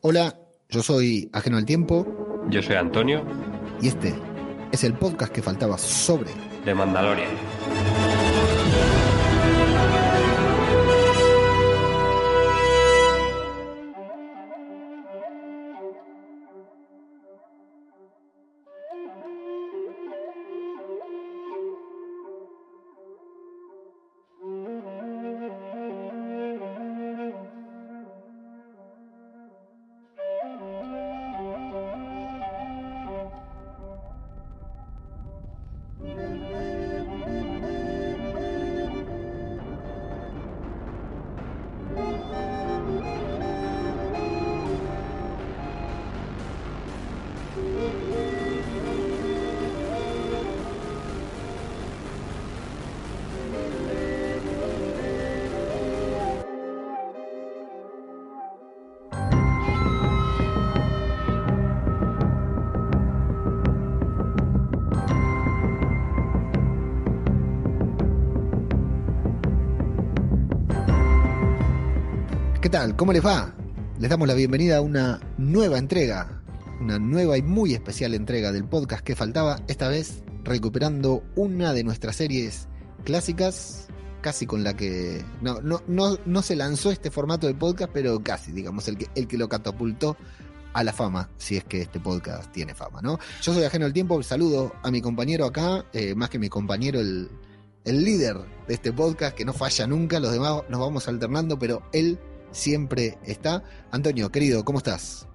[0.00, 0.38] Hola,
[0.68, 2.06] yo soy Ajeno al Tiempo
[2.50, 3.24] Yo soy Antonio,
[3.82, 4.14] y este
[4.70, 6.30] es el podcast que faltaba sobre
[6.64, 7.30] de Mandalorian.
[72.96, 73.52] ¿Cómo les va?
[73.98, 76.40] Les damos la bienvenida a una nueva entrega,
[76.80, 81.82] una nueva y muy especial entrega del podcast que faltaba, esta vez recuperando una de
[81.82, 82.68] nuestras series
[83.02, 83.88] clásicas,
[84.20, 88.22] casi con la que no, no, no, no se lanzó este formato de podcast, pero
[88.22, 90.16] casi, digamos, el que, el que lo catapultó
[90.72, 93.18] a la fama, si es que este podcast tiene fama, ¿no?
[93.42, 97.00] Yo soy ajeno al tiempo, saludo a mi compañero acá, eh, más que mi compañero,
[97.00, 97.28] el,
[97.84, 98.36] el líder
[98.68, 102.20] de este podcast, que no falla nunca, los demás nos vamos alternando, pero él
[102.50, 103.62] siempre está.
[103.90, 105.28] Antonio, querido, ¿cómo estás?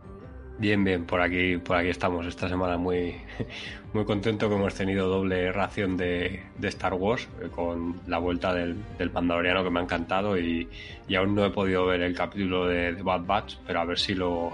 [0.60, 3.16] Bien, bien, por aquí, por aquí estamos esta semana muy,
[3.94, 8.76] muy contento que hemos tenido doble ración de, Star Wars eh, con la vuelta del,
[8.98, 10.70] del que me ha encantado y,
[11.18, 14.52] aún no he podido ver el capítulo de, Bad Batch, pero a ver si lo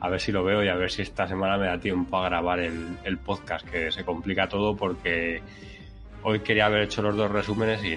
[0.00, 2.28] a ver si lo veo y a ver si esta semana me da tiempo a
[2.28, 5.40] grabar el podcast, que se complica todo porque
[6.24, 7.96] hoy quería haber hecho los dos resúmenes y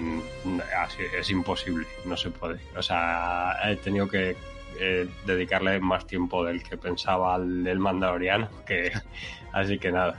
[1.18, 2.60] es imposible, no se puede.
[2.76, 4.36] O sea, he tenido que
[4.78, 8.92] eh, dedicarle más tiempo del que pensaba al Mandaloriano, que
[9.52, 10.18] así que nada.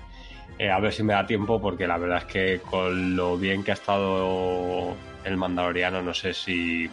[0.58, 3.64] Eh, a ver si me da tiempo porque la verdad es que con lo bien
[3.64, 6.90] que ha estado el Mandaloriano, no sé si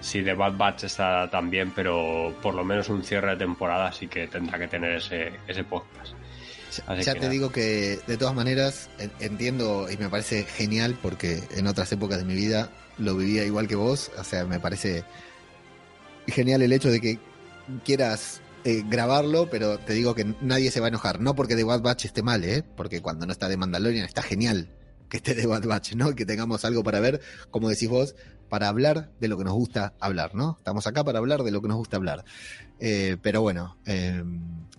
[0.00, 3.90] si The Bad Batch está tan bien, pero por lo menos un cierre de temporada
[3.92, 6.14] sí que tendrá que tener ese, ese podcast.
[6.78, 7.32] Ya, Así ya que te nada.
[7.32, 12.18] digo que de todas maneras en- entiendo y me parece genial porque en otras épocas
[12.18, 15.04] de mi vida lo vivía igual que vos, o sea, me parece
[16.26, 17.18] genial el hecho de que
[17.84, 21.64] quieras eh, grabarlo, pero te digo que nadie se va a enojar, no porque The
[21.64, 22.64] Bad Batch esté mal, ¿eh?
[22.76, 24.70] porque cuando no está de Mandalorian está genial
[25.08, 26.16] que esté The Bad Batch, ¿no?
[26.16, 27.20] Que tengamos algo para ver,
[27.52, 28.16] como decís vos,
[28.48, 30.56] para hablar de lo que nos gusta hablar, ¿no?
[30.58, 32.24] Estamos acá para hablar de lo que nos gusta hablar.
[32.80, 34.20] Eh, pero bueno, eh,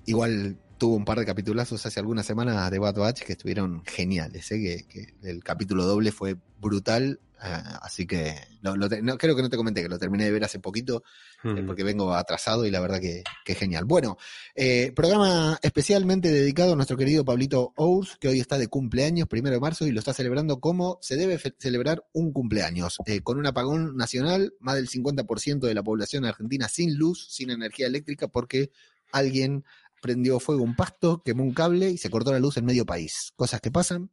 [0.05, 4.51] igual tuvo un par de capitulazos hace algunas semanas de Bad Batch que estuvieron geniales,
[4.51, 4.59] ¿eh?
[4.59, 7.47] que, que el capítulo doble fue brutal, eh,
[7.81, 10.31] así que lo- lo te- no, creo que no te comenté que lo terminé de
[10.31, 11.03] ver hace poquito
[11.43, 13.85] eh, porque vengo atrasado y la verdad que, que genial.
[13.85, 14.17] Bueno,
[14.55, 19.53] eh, programa especialmente dedicado a nuestro querido Pablito Ous, que hoy está de cumpleaños, primero
[19.55, 23.95] de marzo, y lo está celebrando como se debe celebrar un cumpleaños, con un apagón
[23.97, 28.71] nacional, más del 50% de la población argentina sin luz, sin energía eléctrica, porque
[29.11, 29.63] alguien
[30.01, 33.33] prendió fuego un pasto, quemó un cable y se cortó la luz en medio país.
[33.35, 34.11] Cosas que pasan,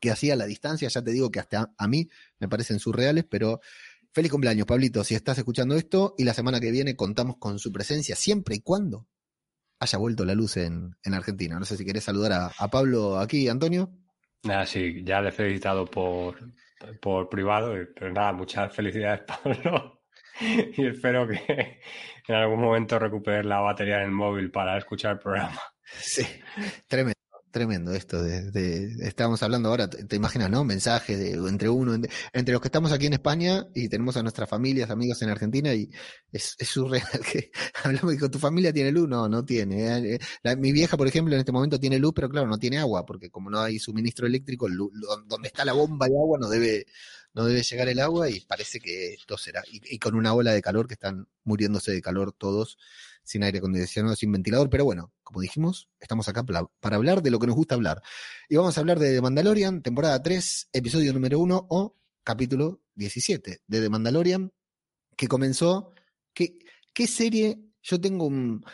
[0.00, 3.60] que hacía la distancia, ya te digo que hasta a mí me parecen surreales, pero
[4.12, 7.72] feliz cumpleaños, Pablito, si estás escuchando esto, y la semana que viene contamos con su
[7.72, 9.06] presencia siempre y cuando
[9.80, 11.58] haya vuelto la luz en, en Argentina.
[11.58, 13.90] No sé si querés saludar a, a Pablo aquí, Antonio.
[14.44, 16.36] Nada, sí, ya le he felicitado por,
[17.00, 20.00] por privado, y- pero nada, muchas felicidades, Pablo.
[20.40, 21.80] Y espero que
[22.28, 25.60] en algún momento recuperes la batería del móvil para escuchar el programa.
[26.00, 26.22] Sí,
[26.86, 27.18] tremendo,
[27.50, 28.22] tremendo esto.
[28.22, 30.64] De, de- estábamos hablando ahora, te, imaginas, ¿no?
[30.64, 31.92] Mensajes de, entre uno,
[32.32, 35.74] entre, los que estamos aquí en España y tenemos a nuestras familias, amigos en Argentina
[35.74, 35.90] y
[36.30, 37.50] es, es surreal que
[37.84, 40.14] hablamos con tu familia tiene luz, no, no tiene.
[40.14, 42.78] Eh, la- mi vieja, por ejemplo, en este momento tiene luz, pero claro, no tiene
[42.78, 46.38] agua, porque como no hay suministro eléctrico, lu- lu- donde está la bomba de agua
[46.40, 46.86] no debe,
[47.34, 49.62] no debe llegar el agua y parece que esto será.
[49.70, 52.78] Y, con una ola de calor que están muriéndose de calor todos,
[53.22, 54.68] sin aire acondicionado, sin ventilador.
[54.68, 58.02] Pero bueno, como dijimos, estamos acá para hablar de lo que nos gusta hablar.
[58.48, 63.62] Y vamos a hablar de The Mandalorian, temporada 3, episodio número 1 o capítulo 17
[63.66, 64.52] de The Mandalorian,
[65.16, 65.92] que comenzó.
[66.34, 66.58] ¿Qué,
[66.92, 67.71] qué serie?
[67.82, 68.64] Yo tengo un,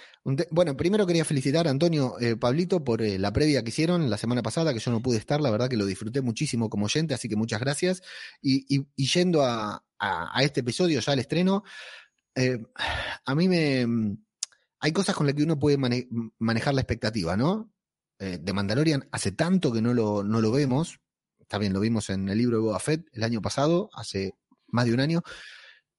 [0.51, 4.19] bueno, primero quería felicitar a Antonio eh, Pablito por eh, la previa que hicieron la
[4.19, 7.15] semana pasada, que yo no pude estar, la verdad que lo disfruté muchísimo como oyente,
[7.15, 8.03] así que muchas gracias.
[8.43, 9.83] Y, yendo a,
[10.41, 11.65] este episodio, ya al estreno,
[12.35, 12.63] eh,
[13.25, 14.17] a mí me...
[14.81, 17.73] Hay cosas con las que uno puede manejar la expectativa, ¿no?
[18.21, 20.99] de Mandalorian hace tanto que no lo, no lo vemos,
[21.47, 24.35] también lo vimos en el libro de Boba Fett el año pasado, hace
[24.67, 25.23] más de un año,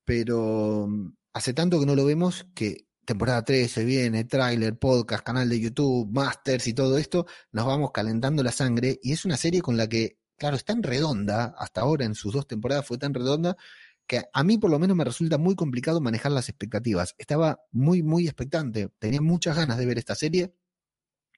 [0.03, 5.23] pero mm, hace tanto que no lo vemos que temporada 3 se viene, tráiler, podcast,
[5.23, 9.35] canal de YouTube, masters y todo esto, nos vamos calentando la sangre y es una
[9.35, 12.99] serie con la que, claro, es tan redonda, hasta ahora en sus dos temporadas fue
[12.99, 13.57] tan redonda,
[14.05, 17.15] que a mí por lo menos me resulta muy complicado manejar las expectativas.
[17.17, 20.53] Estaba muy, muy expectante, tenía muchas ganas de ver esta serie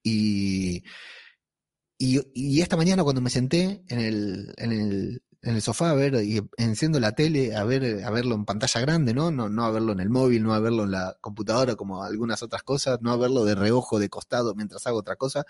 [0.04, 0.84] y,
[1.98, 6.16] y, esta mañana cuando me senté en el, en el, en el sofá a ver
[6.24, 9.32] y enciendo la tele a ver a verlo en pantalla grande, ¿no?
[9.32, 12.44] No, no a verlo en el móvil, no a verlo en la computadora como algunas
[12.44, 15.46] otras cosas, no a verlo de reojo, de costado mientras hago otra cosa.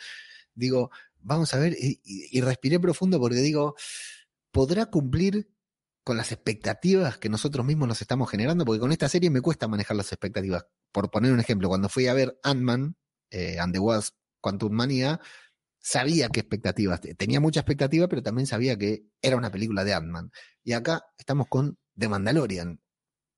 [0.53, 3.75] Digo, vamos a ver, y, respiré profundo porque digo,
[4.51, 5.49] ¿podrá cumplir
[6.03, 8.65] con las expectativas que nosotros mismos nos estamos generando?
[8.65, 10.65] Porque con esta serie me cuesta manejar las expectativas.
[10.91, 12.95] Por poner un ejemplo, cuando fui a ver Ant-Man
[13.29, 13.57] eh,
[14.41, 15.19] Quantum Mania,
[15.81, 20.31] sabía qué expectativas, tenía mucha expectativa, pero también sabía que era una película de Ant-Man.
[20.63, 22.79] Y acá estamos con The Mandalorian.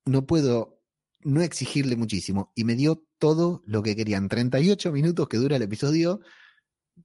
[0.06, 0.74] No puedo
[1.24, 2.52] no exigirle muchísimo.
[2.54, 4.28] Y me dio todo lo que querían.
[4.28, 6.20] 38 minutos que dura el episodio,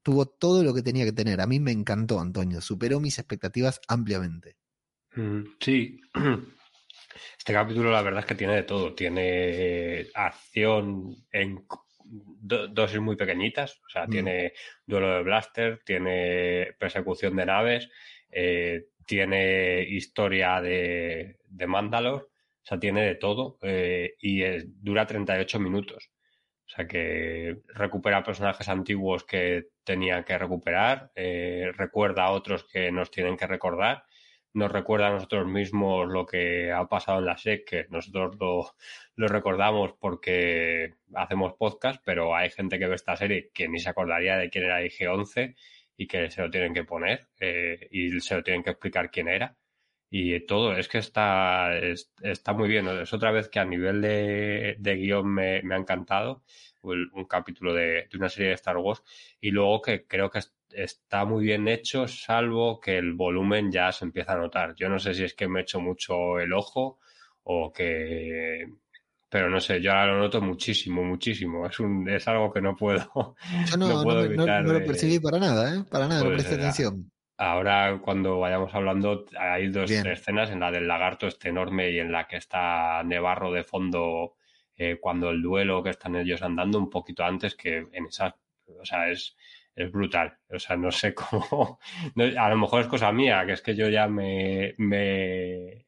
[0.03, 1.41] tuvo todo lo que tenía que tener.
[1.41, 2.61] A mí me encantó, Antonio.
[2.61, 4.57] Superó mis expectativas ampliamente.
[5.15, 5.99] Mm, sí.
[7.37, 8.93] Este capítulo la verdad es que tiene de todo.
[8.93, 11.65] Tiene acción en
[12.09, 14.09] dosis muy pequeñitas, o sea, mm.
[14.09, 14.53] tiene
[14.85, 17.89] duelo de blaster, tiene persecución de naves,
[18.31, 22.29] eh, tiene historia de, de Mandalore, o
[22.63, 24.43] sea, tiene de todo eh, y
[24.81, 26.11] dura 38 minutos.
[26.67, 32.91] O sea que recupera personajes antiguos que tenía que recuperar, eh, recuerda a otros que
[32.91, 34.03] nos tienen que recordar
[34.59, 38.37] nos recuerda a nosotros mismos lo que ha pasado en la SEC, que nosotros
[39.15, 43.89] lo, recordamos porque hacemos podcast, pero hay gente que ve esta serie que ni se
[43.89, 45.55] acordaría de quién era IG-11
[45.97, 49.29] y que se lo tienen que poner eh, y se lo tienen que explicar quién
[49.29, 49.55] era.
[50.11, 51.71] Y todo, es que está,
[52.21, 52.87] está muy bien.
[52.87, 56.43] Es otra vez que a nivel de, de guion me, me, ha encantado
[56.81, 59.03] un capítulo de, de, una serie de Star Wars.
[59.39, 60.39] Y luego que creo que
[60.71, 64.75] está muy bien hecho, salvo que el volumen ya se empieza a notar.
[64.75, 66.99] Yo no sé si es que me he hecho mucho el ojo
[67.43, 68.65] o que...
[69.31, 71.67] Pero no sé, yo ahora lo noto muchísimo, muchísimo.
[71.67, 73.35] Es, un, es algo que no puedo.
[73.69, 75.83] Yo no, no, lo percibí para nada, ¿eh?
[75.87, 77.11] Para nada, no presté atención.
[77.37, 82.11] Ahora, cuando vayamos hablando, hay dos escenas: en la del lagarto este enorme y en
[82.11, 84.33] la que está Nevarro de fondo,
[84.75, 88.33] eh, cuando el duelo que están ellos andando, un poquito antes, que en esas.
[88.81, 89.37] O sea, es,
[89.79, 90.37] es brutal.
[90.49, 91.79] O sea, no sé cómo.
[92.37, 95.85] a lo mejor es cosa mía, que es que yo ya me, me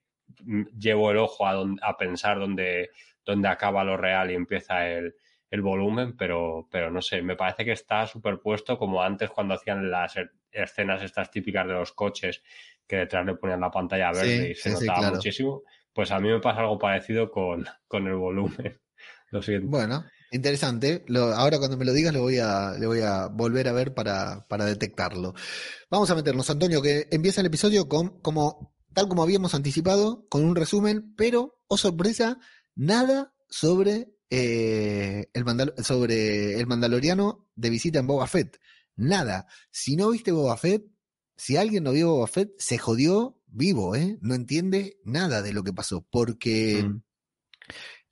[0.77, 2.91] llevo el ojo a, a pensar dónde,
[3.25, 5.13] dónde acaba lo real y empieza el,
[5.49, 9.91] el volumen, pero, pero no sé, me parece que está superpuesto como antes cuando hacían
[9.91, 10.15] las
[10.49, 12.41] escenas estas típicas de los coches
[12.87, 15.63] que detrás le ponían la pantalla verde y se notaba muchísimo.
[15.93, 18.79] Pues a mí me pasa algo parecido con, con el volumen.
[19.31, 19.67] Lo siento.
[19.69, 21.03] Bueno, Interesante.
[21.35, 24.47] ahora cuando me lo digas le voy a, le voy a volver a ver para,
[24.47, 25.33] para detectarlo.
[25.89, 30.45] Vamos a meternos, Antonio, que empieza el episodio con, como, tal como habíamos anticipado, con
[30.45, 32.39] un resumen, pero, oh sorpresa,
[32.75, 38.57] nada sobre, eh, el, sobre el mandaloriano de visita en Boba Fett.
[38.95, 39.47] Nada.
[39.69, 40.85] Si no viste Boba Fett,
[41.35, 44.17] si alguien no vio Boba Fett, se jodió vivo, ¿eh?
[44.21, 46.83] No entiende nada de lo que pasó, porque...
[46.87, 47.01] Mm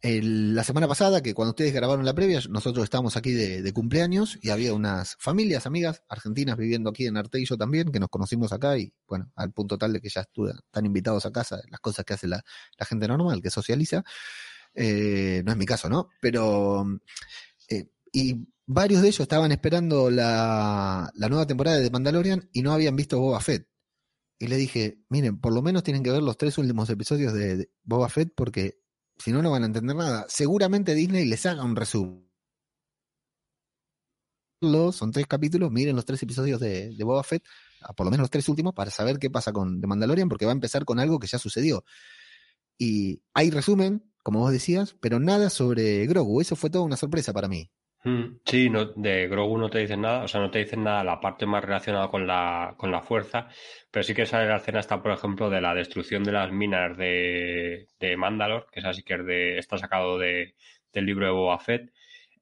[0.02, 4.50] la semana pasada, que cuando ustedes grabaron la previa, nosotros estábamos aquí de, cumpleaños y
[4.50, 8.94] había unas familias, amigas argentinas viviendo aquí en Arteillo también, que nos conocimos acá y
[9.08, 12.28] bueno, al punto tal de que ya están invitados a casa, las cosas que hace
[12.28, 12.44] la,
[12.88, 14.04] gente normal, que socializa.
[14.74, 16.10] Eh, no es mi caso, ¿no?
[16.22, 16.86] Pero...
[17.70, 22.72] Eh, y varios de ellos estaban esperando la, la nueva temporada de Mandalorian y no
[22.72, 23.68] habían visto Boba Fett.
[24.40, 27.70] Y le dije, miren, por lo menos tienen que ver los tres últimos episodios de
[27.84, 28.79] Boba Fett porque
[29.20, 30.26] si no, no van a entender nada.
[30.30, 32.30] Seguramente Disney les haga un resumen.
[34.92, 37.44] Son tres capítulos, miren los tres episodios de, Boba Fett
[37.82, 40.46] a por lo menos los tres últimos, para saber qué pasa con The Mandalorian, porque
[40.46, 41.86] va a empezar con algo que ya sucedió.
[42.78, 46.42] Y hay resumen, como vos decías, pero nada sobre Grogu.
[46.42, 47.72] Eso fue toda una sorpresa para mí.
[48.04, 51.04] Mm, sí, no, de Grogu no te dicen nada, o sea, no te dicen nada
[51.04, 53.50] la parte más relacionada con la, con la fuerza,
[53.92, 56.96] pero sí que sale la escena está, por ejemplo, de la destrucción de las minas
[56.98, 60.56] de, de Mandalor, que es así que es de, está sacado de,
[60.94, 61.92] del libro de Boba Fett,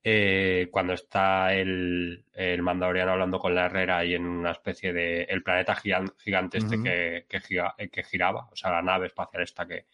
[0.03, 5.23] eh, cuando está el, el Mandaloriano hablando con la Herrera y en una especie de
[5.23, 9.85] el planeta gigante este que, que, que giraba, o sea, la nave espacial esta que,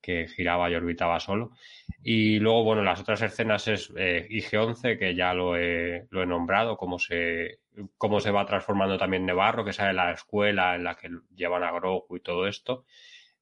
[0.00, 1.52] que giraba y orbitaba solo.
[2.02, 6.26] Y luego, bueno, las otras escenas es eh, IG-11, que ya lo he, lo he
[6.26, 7.60] nombrado, cómo se,
[7.96, 11.72] cómo se va transformando también Nevarro, que sale la escuela en la que llevan a
[11.72, 12.84] Grogu y todo esto.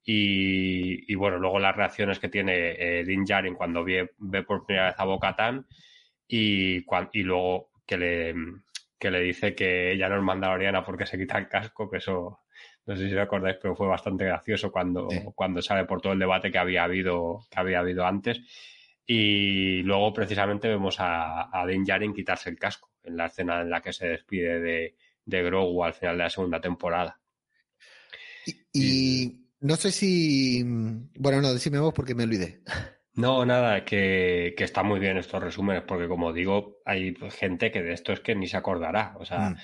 [0.04, 4.64] Y, y bueno, luego las reacciones que tiene eh, Din Djarin cuando ve, ve, por
[4.64, 5.66] primera vez a Bo-Katan
[6.28, 8.34] y, y luego que le,
[8.98, 12.40] que le dice que ella no es mandaloriana porque se quita el casco, que eso
[12.86, 16.20] no sé si os acordáis, pero fue bastante gracioso cuando, cuando sale por todo el
[16.20, 18.40] debate que había habido, que había habido antes.
[19.04, 23.70] Y luego precisamente vemos a, a Din Djarin quitarse el casco en la escena en
[23.70, 27.20] la que se despide de, de Grogu al final de la segunda temporada.
[28.72, 30.62] Y, no sé si...
[30.64, 32.62] Bueno, no, decime vos porque me olvidé.
[33.14, 37.82] No, nada, que, que está muy bien estos resúmenes, porque como digo, hay gente que
[37.82, 39.16] de esto es que ni se acordará.
[39.18, 39.56] O sea, mm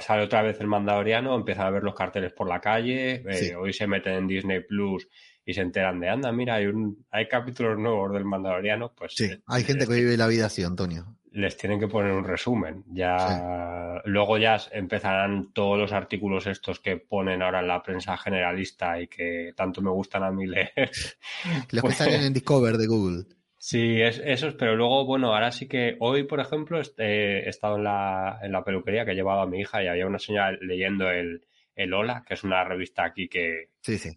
[0.00, 3.72] sale otra vez el Mandaloriano, empiezan a ver los carteles por la calle, eh, hoy
[3.72, 5.08] se meten en Disney Plus
[5.44, 9.14] y se enteran de, anda, mira, hay, un, hay capítulos nuevos del Mandaloriano, pues...
[9.14, 11.16] Sí, hay gente que vive la vida así, Antonio.
[11.32, 12.84] Les tienen que poner un resumen.
[12.88, 19.00] Ya luego ya empezarán todos los artículos estos que ponen ahora en la prensa generalista
[19.00, 20.72] y que tanto me gustan a mí leer.
[21.70, 23.24] Los que salen en Discover de Google.
[23.62, 27.84] Sí, es, eso, pero luego, bueno, ahora sí que hoy, por ejemplo, he estado en
[27.84, 31.10] la, en la peluquería que he llevado a mi hija y había una señora leyendo
[31.10, 31.44] el,
[31.76, 33.68] el Hola, que es una revista aquí que...
[33.82, 34.16] Sí, sí.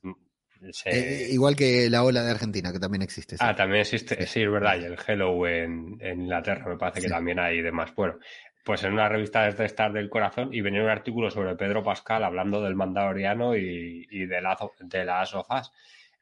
[0.85, 3.35] Eh, igual que la Ola de Argentina, que también existe.
[3.37, 4.43] Ah, también existe, sí.
[4.43, 7.93] es verdad, y el Hello en, en Inglaterra me parece que también hay demás.
[7.93, 8.19] Bueno,
[8.63, 12.23] pues en una revista desde Estar del Corazón y venía un artículo sobre Pedro Pascal
[12.23, 15.73] hablando del mandaloriano y, y de, la, de las sofás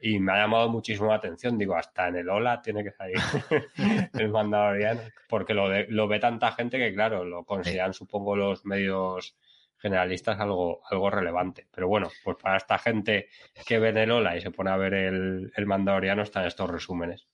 [0.01, 1.57] y me ha llamado muchísimo la atención.
[1.57, 3.17] Digo, hasta en el Ola tiene que salir
[4.13, 9.35] el mandaloriano, porque lo, lo ve tanta gente que, claro, lo consideran, supongo, los medios
[9.77, 11.67] generalistas algo, algo relevante.
[11.71, 13.29] Pero bueno, pues para esta gente
[13.65, 16.69] que ve en el Ola y se pone a ver el, el mandaloriano están estos
[16.69, 17.27] resúmenes.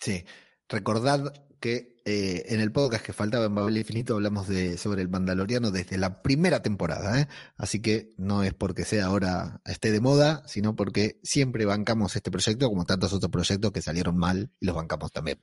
[0.00, 0.24] Sí,
[0.68, 5.08] recordad que eh, en el podcast que faltaba en Babel Infinito hablamos de, sobre el
[5.08, 7.28] Mandaloriano desde la primera temporada, ¿eh?
[7.56, 12.30] así que no es porque sea ahora esté de moda, sino porque siempre bancamos este
[12.30, 15.38] proyecto como tantos otros proyectos que salieron mal y los bancamos también.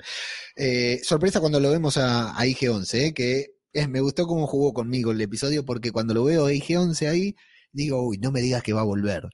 [0.56, 3.14] Eh, sorpresa cuando lo vemos a, a IG-11, ¿eh?
[3.14, 7.08] que es, me gustó cómo jugó conmigo el episodio porque cuando lo veo a IG-11
[7.10, 7.36] ahí,
[7.72, 9.30] digo, uy, no me digas que va a volver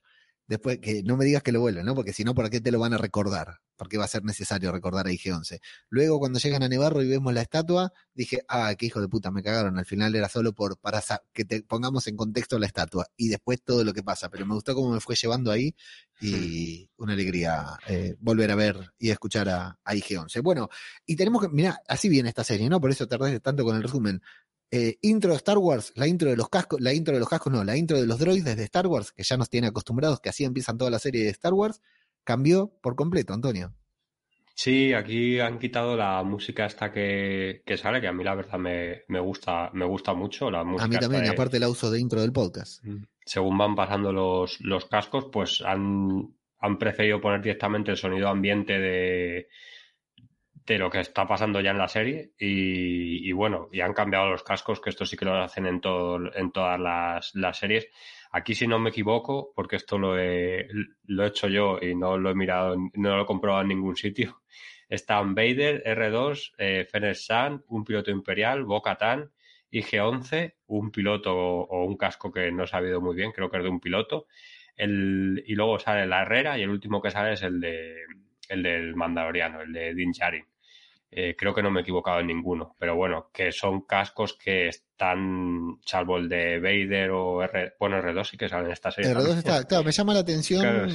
[0.48, 1.94] después que no me digas que lo vuelven, ¿no?
[1.94, 3.58] Porque si no, ¿por qué te lo van a recordar?
[3.78, 5.60] Porque va a ser necesario recordar a IG-11.
[5.88, 9.30] Luego, cuando llegan a Nevarro y vemos la estatua, dije, ah, qué hijo de puta,
[9.30, 9.78] me cagaron.
[9.78, 13.62] Al final era solo por para que te pongamos en contexto la estatua y después
[13.62, 14.28] todo lo que pasa.
[14.28, 15.74] Pero me gustó cómo me fue llevando ahí
[16.20, 20.42] y una alegría eh, volver a ver y escuchar a, a IG-11.
[20.42, 20.68] Bueno,
[21.06, 22.80] y tenemos que, mira, así viene esta serie, ¿no?
[22.80, 24.20] Por eso tardé tanto con el resumen.
[24.70, 27.50] Eh, intro de Star Wars, la intro de los cascos, la intro de los cascos
[27.50, 30.28] no, la intro de los droides de Star Wars, que ya nos tiene acostumbrados, que
[30.28, 31.80] así empiezan toda la serie de Star Wars,
[32.24, 33.72] cambió por completo, Antonio.
[34.54, 38.58] Sí, aquí han quitado la música esta que, que sale, que a mí la verdad
[38.58, 40.50] me, me, gusta, me gusta mucho.
[40.50, 42.84] La música a mí también, y aparte la uso de intro del podcast.
[42.84, 43.04] Mm.
[43.24, 48.80] Según van pasando los, los cascos, pues han, han preferido poner directamente el sonido ambiente
[48.80, 49.48] de,
[50.68, 54.42] de lo que está pasando ya en la serie y, bueno, y han cambiado los
[54.42, 57.88] cascos, que esto sí que lo hacen en, todo, en todas las, las series.
[58.30, 60.68] Aquí, si no me equivoco, porque esto lo he,
[61.04, 63.96] lo he hecho yo y no lo he mirado, no lo he comprobado en ningún
[63.96, 64.42] sitio,
[64.88, 69.30] están Vader, R2, eh, Fenner Sun, un piloto imperial, Bo-Katan,
[69.70, 73.62] IG-11, un piloto o un casco que no he sabido muy bien, creo que es
[73.62, 74.26] de un piloto,
[74.76, 77.96] el, y luego sale la Herrera y el último que sale es el de
[78.48, 80.44] el del Mandaloriano, el de Din Djarin.
[81.10, 84.68] Eh, creo que no me he equivocado en ninguno, pero bueno, que son cascos que
[84.68, 89.14] están, salvo el de Vader o R, bueno, R2 sí que salen en esta serie.
[89.14, 90.90] R2 está, claro, me llama la atención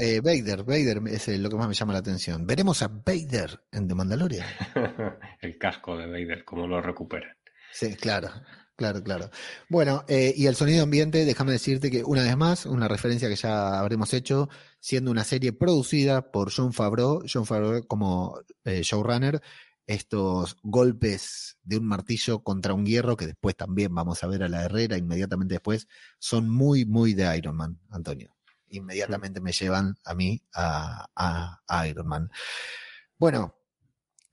[0.00, 2.46] eh, Vader, Vader es lo que más me llama la atención.
[2.46, 4.46] Veremos a Vader en The Mandalorian.
[5.40, 7.36] el casco de Vader, cómo lo recuperan.
[7.72, 8.28] Sí, claro.
[8.78, 9.28] Claro, claro.
[9.68, 13.34] Bueno, eh, y el sonido ambiente, déjame decirte que una vez más, una referencia que
[13.34, 19.42] ya habremos hecho, siendo una serie producida por John Favreau, John Favreau como eh, showrunner,
[19.84, 24.48] estos golpes de un martillo contra un hierro, que después también vamos a ver a
[24.48, 25.88] la Herrera inmediatamente después,
[26.20, 28.36] son muy, muy de Iron Man, Antonio.
[28.68, 31.08] Inmediatamente me llevan a mí a,
[31.66, 32.30] a Iron Man.
[33.18, 33.56] Bueno,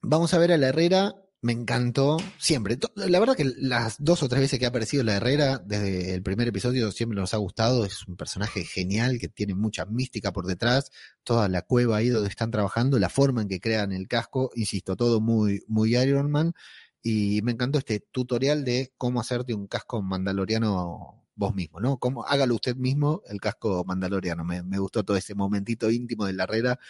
[0.02, 2.76] vamos a ver a la Herrera me encantó siempre.
[2.96, 6.20] La verdad que las dos o tres veces que ha aparecido la Herrera, desde el
[6.20, 7.84] primer episodio, siempre nos ha gustado.
[7.84, 10.90] Es un personaje genial que tiene mucha mística por detrás.
[11.22, 14.96] Toda la cueva ahí donde están trabajando, la forma en que crean el casco, insisto,
[14.96, 16.52] todo muy, muy Iron Man.
[17.00, 21.98] Y me encantó este tutorial de cómo hacerte un casco mandaloriano vos mismo, ¿no?
[21.98, 24.44] Cómo, hágalo usted mismo el casco mandaloriano.
[24.44, 26.80] Me, me gustó todo ese momentito íntimo de la Herrera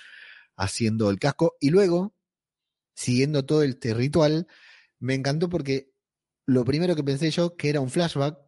[0.57, 1.57] haciendo el casco.
[1.61, 2.16] Y luego,
[2.97, 4.49] siguiendo todo este ritual,
[4.99, 5.93] me encantó porque
[6.47, 8.39] lo primero que pensé yo que era un flashback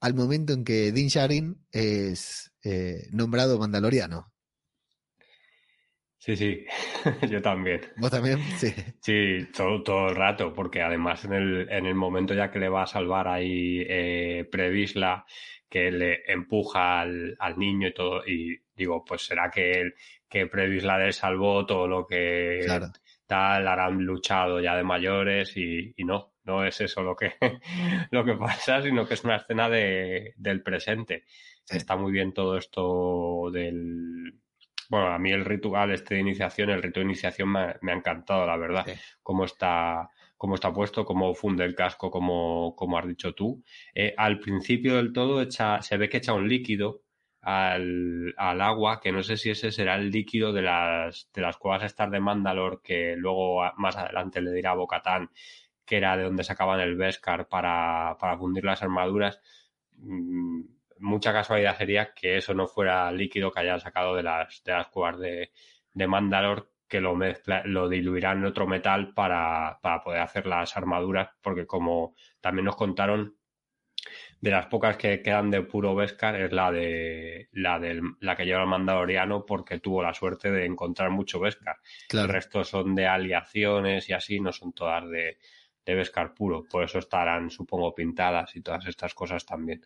[0.00, 4.32] al momento en que Din Djarin es eh, nombrado mandaloriano.
[6.18, 6.64] Sí, sí,
[7.30, 7.82] yo también.
[7.96, 8.40] ¿Vos también?
[8.58, 8.74] Sí.
[9.00, 12.68] Sí, todo, todo el rato, porque además en el, en el momento ya que le
[12.68, 15.24] va a salvar ahí eh, Previsla,
[15.68, 19.92] que le empuja al, al, niño y todo, y digo, pues será que,
[20.28, 22.90] que Previsla le salvó todo lo que claro
[23.26, 27.34] tal, harán luchado ya de mayores y, no, no es eso lo que,
[28.10, 31.24] lo que pasa, sino que es una escena de, del presente.
[31.68, 34.40] Está muy bien todo esto del...
[34.90, 38.46] Bueno, a mí el ritual este de iniciación, el rito de iniciación me, ha encantado,
[38.46, 38.86] la verdad.
[39.22, 43.64] Cómo está cómo está puesto, cómo funde el casco, como, como has dicho tú.
[43.94, 47.03] Eh, al principio del todo echa, se ve que echa un líquido
[47.44, 51.56] al, al, agua, que no sé si ese será el líquido de las, de las
[51.58, 55.30] cuevas estas de Mandalor, que luego más adelante le dirá Bocatán,
[55.84, 59.40] que era de donde sacaban el Beskar para, para fundir las armaduras.
[59.96, 60.62] Mm,
[60.98, 64.88] mucha casualidad sería que eso no fuera líquido que hayan sacado de las, de las
[64.88, 65.52] cuevas de,
[65.92, 70.76] de Mandalor, que lo, mezcla, lo diluirán en otro metal para, para poder hacer las
[70.76, 73.36] armaduras, porque como también nos contaron,
[74.44, 77.80] de las pocas que quedan de puro Beskar es la de la
[78.20, 81.78] la que lleva el Mandaloriano porque tuvo la suerte de encontrar mucho Beskar.
[82.10, 85.38] El resto son de aliaciones y así, no son todas de,
[85.86, 86.62] de Beskar puro.
[86.70, 89.80] Por eso estarán, supongo, pintadas y todas estas cosas también.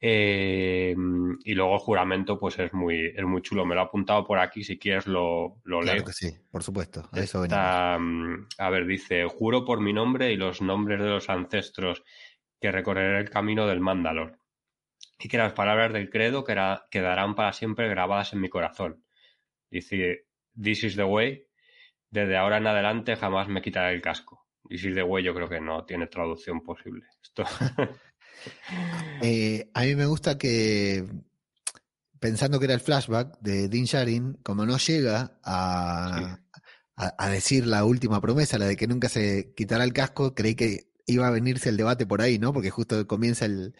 [0.00, 0.94] Eh,
[1.42, 3.66] y luego el juramento, pues es muy, es muy chulo.
[3.66, 7.08] Me lo he apuntado por aquí, si quieres lo, lo claro que sí, por supuesto.
[7.12, 12.04] eso mm, a ver, dice, juro por mi nombre y los nombres de los ancestros
[12.60, 14.38] que recorreré el camino del Mandalor,
[15.18, 19.04] y que las palabras del credo quedarán para siempre grabadas en mi corazón.
[19.70, 20.26] Dice,
[20.60, 21.46] This is the way,
[22.10, 24.46] desde ahora en adelante jamás me quitaré el casco.
[24.68, 27.06] This is the way yo creo que no tiene traducción posible.
[27.22, 27.44] Esto...
[29.22, 31.04] Eh, a mí me gusta que,
[32.20, 36.38] pensando que era el flashback de Din Sharin, como no llega a,
[36.96, 40.90] a, decir la última promesa, la de que nunca se quitará el casco, creí que
[41.06, 42.52] iba a venirse el debate por ahí, ¿no?
[42.52, 43.74] Porque justo comienza el,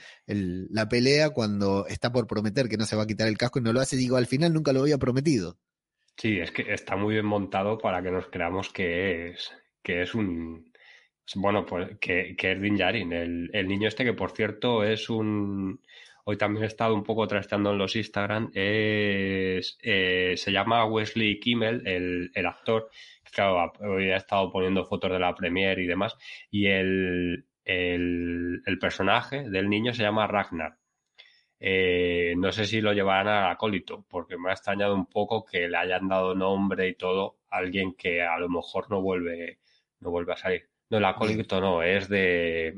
[0.70, 3.62] la pelea cuando está por prometer que no se va a quitar el casco y
[3.62, 3.96] no lo hace.
[3.96, 5.58] Digo, al final nunca lo había prometido.
[6.16, 9.50] Sí, es que está muy bien montado para que nos creamos que es,
[9.82, 10.72] que es un.
[11.34, 15.10] Bueno, pues que, que es Din Djarin, el, el niño este que por cierto es
[15.10, 15.80] un.
[16.24, 18.50] Hoy también he estado un poco trasteando en los Instagram.
[18.54, 22.90] Es, eh, se llama Wesley Kimmel, el, el actor,
[23.36, 26.16] claro, hoy he estado poniendo fotos de la premiere y demás,
[26.50, 30.78] y el, el, personaje del niño se llama Ragnar.
[31.60, 35.68] Eh, no sé si lo llevarán al acólito, porque me ha extrañado un poco que
[35.68, 39.58] le hayan dado nombre y todo a alguien que a lo mejor no vuelve,
[40.00, 40.68] no vuelve a salir.
[40.88, 42.74] No, el acólito no, es de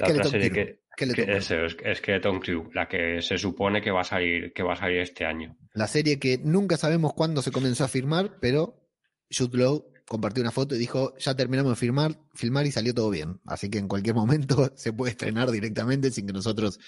[0.00, 4.04] la otra serie que, es, que Tom Crew, la que se supone que va a
[4.04, 5.56] salir, que va a salir este año.
[5.74, 8.88] La serie que nunca sabemos cuándo se comenzó a firmar, pero
[9.30, 13.10] Jude Law compartió una foto y dijo, ya terminamos de firmar, filmar y salió todo
[13.10, 13.40] bien.
[13.44, 16.78] Así que en cualquier momento se puede estrenar directamente sin que nosotros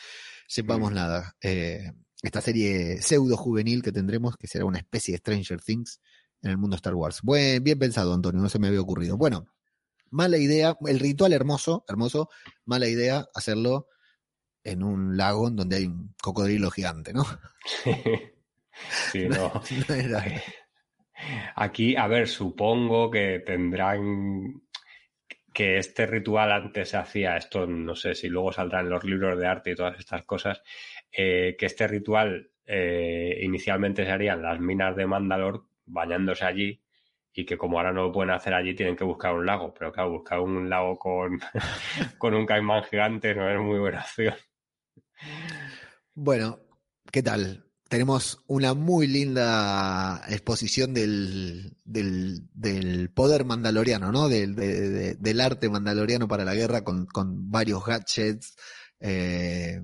[0.47, 0.95] sepamos mm.
[0.95, 1.37] nada.
[1.43, 1.93] Eh,
[2.23, 6.01] esta serie pseudo juvenil que tendremos, que será una especie de Stranger Things
[6.43, 7.21] en el mundo Star Wars.
[7.23, 9.17] Buen, bien pensado, Antonio, no se me había ocurrido.
[9.17, 9.47] Bueno,
[10.11, 12.29] mala idea, el ritual hermoso, hermoso,
[12.65, 13.89] mala idea hacerlo
[14.71, 17.25] en un lago en donde hay un cocodrilo gigante, ¿no?
[19.11, 19.53] Sí, no.
[21.57, 24.63] Aquí, a ver, supongo que tendrán
[25.53, 29.39] que este ritual antes se hacía, esto no sé si luego saldrá en los libros
[29.39, 30.63] de arte y todas estas cosas,
[31.11, 36.81] eh, que este ritual eh, inicialmente se harían las minas de Mandalor bañándose allí
[37.33, 39.91] y que como ahora no lo pueden hacer allí tienen que buscar un lago, pero
[39.91, 41.41] claro, buscar un lago con,
[42.19, 44.35] con un caimán gigante no es muy buena opción.
[46.15, 46.61] Bueno,
[47.11, 47.69] ¿qué tal?
[47.89, 54.29] tenemos una muy linda exposición del, del, poder mandaloriano, ¿no?
[54.29, 57.07] Del, arte mandaloriano para la guerra con,
[57.51, 58.57] varios gadgets,
[59.01, 59.81] eh,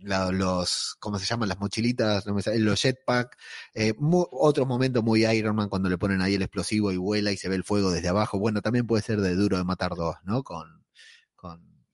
[0.00, 1.48] los, ¿cómo se llaman?
[1.48, 3.36] Las mochilitas, los jetpack,
[3.74, 7.36] eh, otros momentos muy Iron Man cuando le ponen ahí el explosivo y vuela y
[7.36, 8.38] se ve el fuego desde abajo.
[8.38, 10.42] Bueno, también puede ser de duro de matar dos, ¿no?
[10.42, 10.81] Con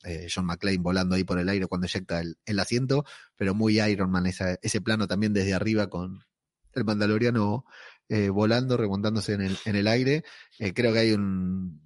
[0.08, 3.04] eh, John McClane volando ahí por el aire cuando eyecta el, el asiento,
[3.36, 6.24] pero muy Iron Man ese plano también desde arriba con
[6.74, 7.64] el mandaloriano
[8.08, 10.24] eh, volando, remontándose en el, en el aire.
[10.58, 11.82] Eh, creo que hay un,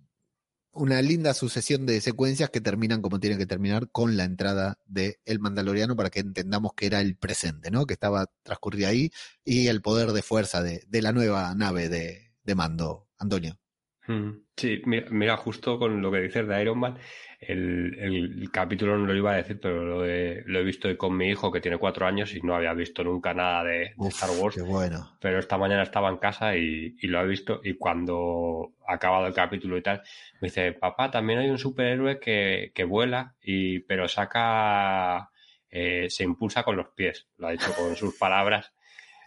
[0.72, 5.20] una linda sucesión de secuencias que terminan como tienen que terminar con la entrada de
[5.24, 7.86] El Mandaloriano para que entendamos que era el presente, ¿no?
[7.86, 9.10] Que estaba transcurrido ahí
[9.44, 13.61] y el poder de fuerza de, de la nueva nave de, de mando, Antonio.
[14.08, 16.98] Mm, sí, mira, mira, justo con lo que dices de Iron Man,
[17.38, 21.16] el, el, capítulo no lo iba a decir, pero lo he, lo he visto con
[21.16, 24.56] mi hijo que tiene cuatro años y no había visto nunca nada de, Star Wars.
[24.56, 25.16] Qué bueno.
[25.20, 29.26] Pero esta mañana estaba en casa y, y, lo he visto y cuando ha acabado
[29.26, 30.02] el capítulo y tal,
[30.40, 35.30] me dice, papá, también hay un superhéroe que, que vuela, y, pero saca,
[35.70, 38.72] eh, se impulsa con los pies, lo ha dicho con sus palabras.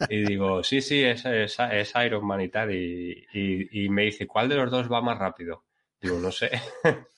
[0.10, 2.74] Y digo, sí, sí, es, es, es Iron Man y tal.
[2.74, 5.66] Y, y, y me dice, ¿cuál de los dos va más rápido?
[6.02, 6.52] Digo, no sé.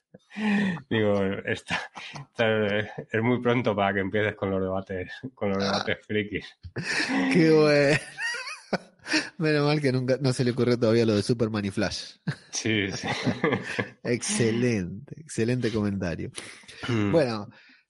[0.90, 1.80] Digo, está,
[3.12, 6.46] es muy pronto para que empieces con los debates, con los debates frikis.
[7.34, 7.98] Qué bueno.
[9.38, 12.16] Menos mal que nunca no se le ocurrió todavía lo de Superman y Flash.
[12.52, 13.08] Sí, sí.
[14.04, 16.30] excelente, excelente comentario.
[16.88, 17.12] Mm.
[17.12, 17.50] Bueno,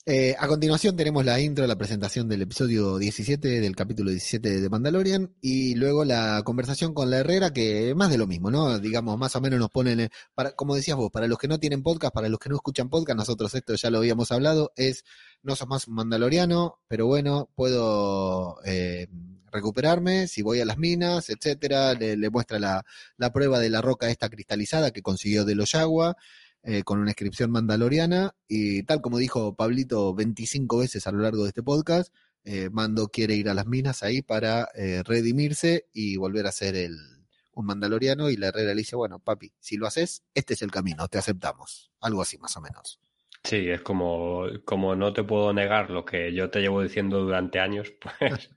[0.09, 4.69] eh, a continuación tenemos la intro, la presentación del episodio 17 del capítulo 17 de
[4.69, 8.79] Mandalorian y luego la conversación con la Herrera que más de lo mismo, ¿no?
[8.79, 11.83] Digamos, más o menos nos ponen, para, como decías vos, para los que no tienen
[11.83, 15.03] podcast, para los que no escuchan podcast, nosotros esto ya lo habíamos hablado, es,
[15.43, 19.09] no sos más mandaloriano, pero bueno, puedo eh,
[19.51, 22.85] recuperarme si voy a las minas, etcétera, le, le muestra la,
[23.17, 26.15] la, prueba de la roca esta cristalizada que consiguió de los Yagua.
[26.69, 31.43] Eh, con una inscripción mandaloriana y tal como dijo Pablito 25 veces a lo largo
[31.43, 36.17] de este podcast, eh, Mando quiere ir a las minas ahí para eh, redimirse y
[36.17, 36.97] volver a ser el,
[37.53, 40.69] un mandaloriano y la herrera le dice, bueno, papi, si lo haces, este es el
[40.69, 41.89] camino, te aceptamos.
[42.01, 42.99] Algo así más o menos.
[43.45, 47.61] Sí, es como, como no te puedo negar lo que yo te llevo diciendo durante
[47.61, 48.49] años, pues,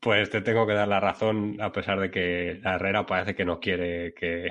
[0.00, 3.44] pues te tengo que dar la razón a pesar de que la herrera parece que
[3.44, 4.48] no quiere que,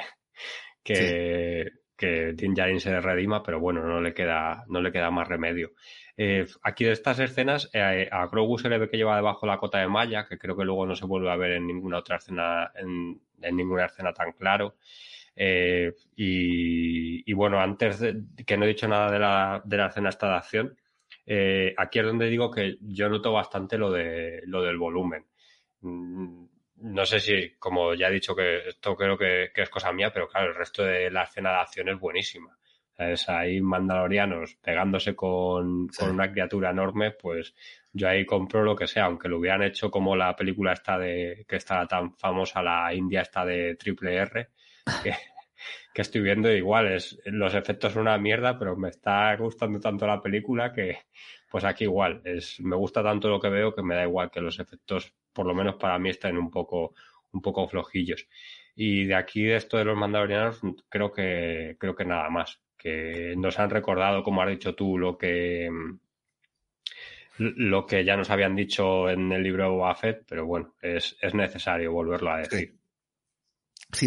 [0.82, 1.68] que,
[2.00, 5.74] que Din Djarin se redima, pero bueno, no le queda, no le queda más remedio.
[6.16, 9.58] Eh, aquí de estas escenas, eh, a Grogu se le ve que lleva debajo la
[9.58, 12.16] cota de malla, que creo que luego no se vuelve a ver en ninguna otra
[12.16, 13.20] escena, en,
[13.56, 14.78] ninguna escena tan claro.
[15.36, 20.10] Eh, y, bueno, antes de, que no he dicho nada de la, de la escena
[20.10, 20.78] esta de acción,
[21.78, 25.26] aquí es donde digo que yo noto bastante lo, de, lo del volumen.
[25.82, 26.46] Mm,
[26.82, 30.28] no sé si, como ya he dicho, que esto creo que, es cosa mía, pero
[30.28, 32.58] claro, el resto de la escena de acción es buenísima.
[32.96, 33.30] ¿Sabes?
[33.30, 37.56] Ahí mandalorianos pegándose con, con, una criatura enorme, pues
[37.94, 41.46] yo ahí compro lo que sea, aunque lo hubieran hecho como la película esta de,
[41.48, 44.50] que está tan famosa, la India está de Triple R,
[45.04, 45.14] que,
[45.94, 50.06] que estoy viendo igual, es, los efectos son una mierda, pero me está gustando tanto
[50.06, 50.98] la película que,
[51.50, 54.42] pues aquí igual, es, me gusta tanto lo que veo que me da igual que
[54.42, 56.94] los efectos por lo menos para mí están un poco,
[57.32, 58.28] un poco flojillos.
[58.76, 62.62] Y de aquí, de esto de los mandalorianos, creo que, creo que nada más.
[62.78, 65.70] Que nos han recordado, como has dicho tú, lo que,
[67.38, 71.92] lo que ya nos habían dicho en el libro de pero bueno, es, es necesario
[71.92, 72.70] volverlo a decir.
[72.70, 72.79] Sí,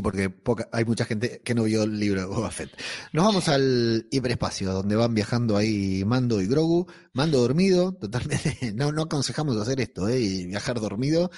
[0.03, 0.33] porque
[0.71, 2.71] hay mucha gente que no vio el libro de Boba Fett.
[3.12, 6.87] Nos vamos al hiperespacio, donde van viajando ahí Mando y Grogu.
[7.12, 8.59] Mando dormido, totalmente.
[8.75, 10.47] No, no aconsejamos hacer esto, ¿eh?
[10.47, 11.31] Viajar dormido.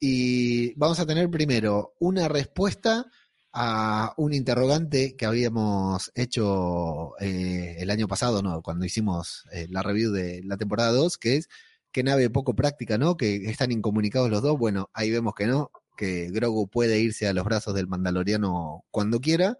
[0.00, 3.06] Y vamos a tener primero una respuesta
[3.52, 8.62] a un interrogante que habíamos hecho eh, el año pasado, ¿no?
[8.62, 11.48] Cuando hicimos eh, la review de la temporada 2, que es
[11.90, 13.16] qué nave poco práctica, ¿no?
[13.16, 14.56] Que están incomunicados los dos.
[14.56, 19.20] Bueno, ahí vemos que no que Grogu puede irse a los brazos del Mandaloriano cuando
[19.20, 19.58] quiera.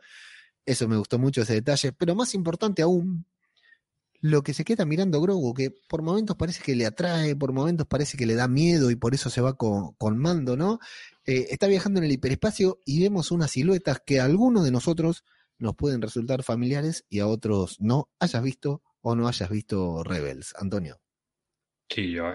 [0.65, 1.93] Eso me gustó mucho ese detalle.
[1.93, 3.27] Pero más importante aún,
[4.21, 7.89] lo que se queda mirando Grogu, que por momentos parece que le atrae, por momentos
[7.89, 10.79] parece que le da miedo y por eso se va con, Mando, ¿no?
[11.27, 15.25] Eh, está viajando en el hiperespacio y vemos unas siluetas que a algunos de nosotros
[15.59, 20.55] nos pueden resultar familiares y a otros no hayas visto o no hayas visto Rebels.
[20.57, 21.01] Antonio.
[21.91, 22.33] Sí, yo,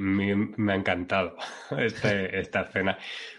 [0.00, 1.36] me, me ha encantado
[1.78, 2.98] este, esta escena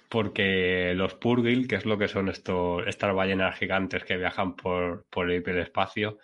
[0.09, 5.05] porque los Purgil, que es lo que son estos, estas ballenas gigantes que viajan por,
[5.09, 6.19] por el hiperespacio,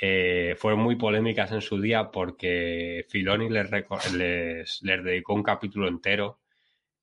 [0.00, 3.70] eh, fueron muy polémicas en su día porque Filoni les,
[4.12, 6.40] les, dedicó un capítulo entero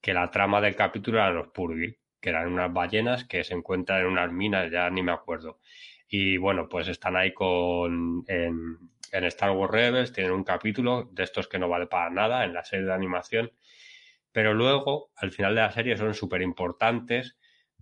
[0.01, 4.01] que la trama del capítulo eran los Purgil, que eran unas ballenas que se encuentran
[4.01, 5.59] en unas minas, ya ni me acuerdo.
[6.09, 8.23] Y bueno, pues están ahí con
[9.13, 12.53] en Star Wars Rebels, tienen un capítulo de estos que no vale para nada en
[12.53, 13.51] la serie de animación,
[14.31, 17.37] pero luego, al final de la serie, son súper importantes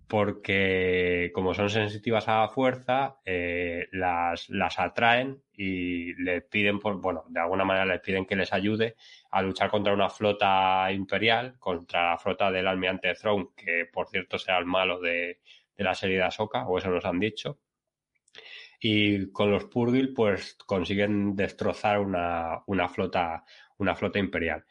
[0.08, 7.00] porque como son sensitivas a la fuerza, eh, las, las, atraen y le piden, por,
[7.00, 8.94] bueno, de alguna manera les piden que les ayude
[9.30, 14.38] a luchar contra una flota imperial, contra la flota del almirante Throne, que por cierto
[14.38, 15.40] será el malo de,
[15.76, 17.58] de la serie de Ahsoka, o eso nos han dicho.
[18.80, 23.44] Y con los Purgil, pues consiguen destrozar una, una flota,
[23.78, 24.64] una flota imperial.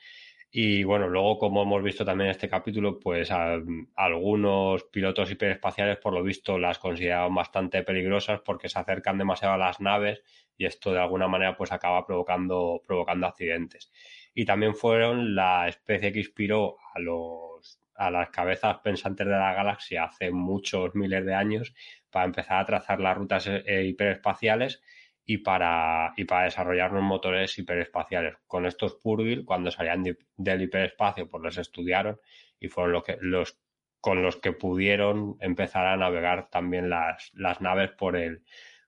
[0.58, 6.14] Y bueno, luego, como hemos visto también en este capítulo, pues algunos pilotos hiperespaciales, por
[6.14, 10.24] lo visto, las consideraban bastante peligrosas porque se acercan demasiado a las naves
[10.58, 13.92] y esto de alguna manera pues acaba provocando, provocando accidentes.
[14.34, 19.54] Y también fueron la especie que inspiró a los a las cabezas pensantes de la
[19.54, 21.74] galaxia hace muchos miles de años
[22.16, 24.82] para empezar a trazar las rutas eh, hiperespaciales
[25.26, 28.38] y para, y para desarrollar unos motores hiperespaciales.
[28.48, 30.02] Con estos Purgil, cuando salían
[30.38, 32.18] del hiperespacio, pues los estudiaron
[32.58, 33.60] y fueron los, que, los
[34.00, 38.44] con los que pudieron empezar a navegar también las, las naves por el,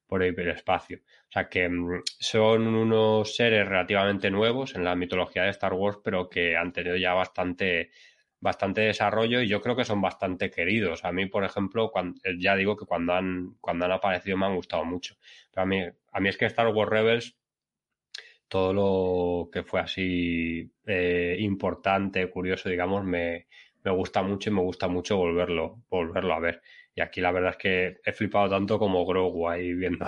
[0.06, 1.00] por el hiperespacio.
[1.28, 5.98] O sea que mm, son unos seres relativamente nuevos en la mitología de Star Wars,
[6.02, 7.92] pero que han tenido ya bastante,
[8.39, 11.04] bastante desarrollo y yo creo que son bastante queridos.
[11.06, 14.56] A mí, por ejemplo, cuando, ya digo que cuando han, cuando han aparecido me han
[14.56, 15.15] gustado mucho.
[15.52, 17.36] Pero a mí, a mí es que Star Wars Rebels,
[18.47, 23.47] todo lo que fue así eh, importante, curioso, digamos, me,
[23.84, 26.62] me, gusta mucho y me gusta mucho volverlo, volverlo a ver.
[26.95, 30.06] Y aquí la verdad es que he flipado tanto como Grogu ahí viendo.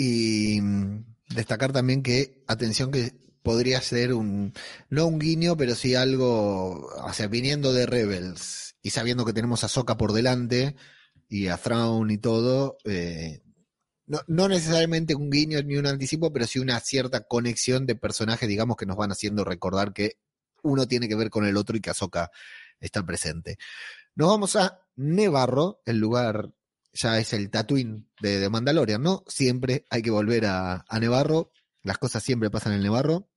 [0.00, 3.10] Y mm, destacar también que, atención que
[3.48, 4.52] podría ser un,
[4.90, 9.64] no un guiño, pero sí algo, o sea, viniendo de Rebels y sabiendo que tenemos
[9.64, 10.76] a Soka por delante
[11.30, 13.40] y a Thrawn y todo, eh,
[14.04, 18.46] no, no, necesariamente un guiño ni un anticipo, pero sí una cierta conexión de personajes,
[18.46, 20.18] digamos, que nos van haciendo recordar que
[20.62, 22.30] uno tiene que ver con el otro y que Ahsoka
[22.80, 23.56] está presente.
[24.14, 26.50] Nos vamos a Nevarro, el lugar
[26.92, 29.24] ya es el Tatooine de, de Mandalorian, ¿no?
[29.26, 31.50] Siempre hay que volver a, a Nevarro,
[31.82, 33.27] las cosas siempre pasan en Nevarro.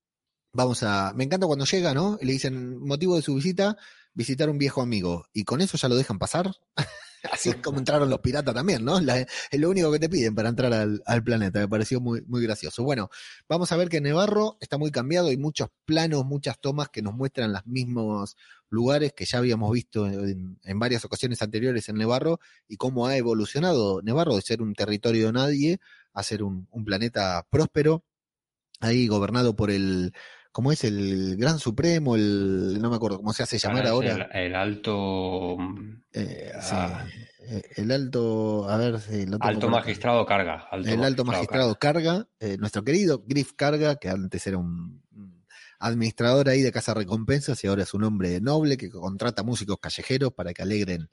[0.54, 1.14] Vamos a.
[1.16, 2.18] Me encanta cuando llega, ¿no?
[2.22, 3.78] Le dicen motivo de su visita,
[4.14, 5.26] visitar un viejo amigo.
[5.34, 6.52] Y con eso ya lo dejan pasar.
[7.32, 8.98] Así como entraron los piratas también, ¿no?
[8.98, 11.60] es lo único que te piden para entrar al, planeta.
[11.60, 12.84] Me pareció muy, muy gracioso.
[12.84, 13.10] Bueno,
[13.48, 15.28] vamos a ver que Nevarro está muy cambiado.
[15.28, 18.38] Hay muchos planos, muchas tomas que nos muestran los mismos
[18.70, 23.16] lugares que ya habíamos visto en, en varias ocasiones anteriores en Nevarro y cómo ha
[23.16, 25.80] evolucionado Nevarro de ser un territorio de nadie
[26.14, 28.04] a ser un, un planeta próspero,
[28.80, 30.14] ahí gobernado por el
[30.52, 32.16] ¿Cómo es el Gran Supremo?
[32.16, 34.30] El, no me acuerdo cómo se hace llamar ahora.
[34.34, 35.58] El, alto.
[36.12, 37.06] Eh, ah.
[37.40, 38.70] eh, el alto.
[38.70, 40.68] A ver si Alto magistrado carga.
[40.74, 42.28] el alto magistrado carga.
[42.40, 45.02] Eh, nuestro querido Griff Carga, que antes era un
[45.80, 50.34] administrador ahí de Casa Recompensas y ahora es un hombre noble que contrata músicos callejeros
[50.34, 51.10] para que alegren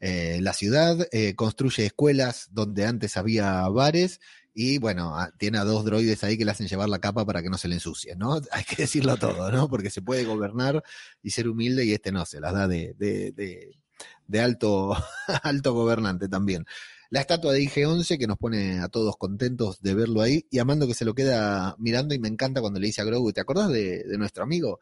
[0.00, 0.96] la ciudad,
[1.36, 4.18] construye escuelas donde antes había bares
[4.54, 7.50] y bueno, tiene a dos droides ahí que le hacen llevar la capa para que
[7.50, 8.40] no se le ensucie, ¿no?
[8.52, 9.68] Hay que decirlo todo, ¿no?
[9.68, 10.82] Porque se puede gobernar
[11.22, 14.94] y ser humilde y este no, se las da de, de, alto,
[15.42, 16.64] alto gobernante también.
[17.10, 20.86] La estatua de IG-11 que nos pone a todos contentos de verlo ahí y Amando
[20.86, 23.70] que se lo queda mirando y me encanta cuando le dice a Grogu, ¿te acordás
[23.70, 24.78] de, de nuestro amigo?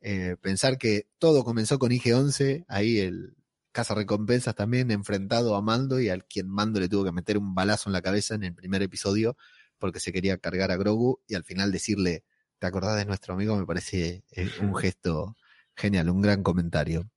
[0.00, 3.34] Eh, pensar que todo comenzó con IG-11, ahí el,
[3.72, 7.54] Casa Recompensas también enfrentado a Mando y al quien Mando le tuvo que meter un
[7.54, 9.36] balazo en la cabeza en el primer episodio
[9.78, 12.22] porque se quería cargar a Grogu y al final decirle,
[12.58, 13.56] ¿te acordás de nuestro amigo?
[13.56, 15.36] Me parece eh, un gesto
[15.74, 17.10] genial, un gran comentario.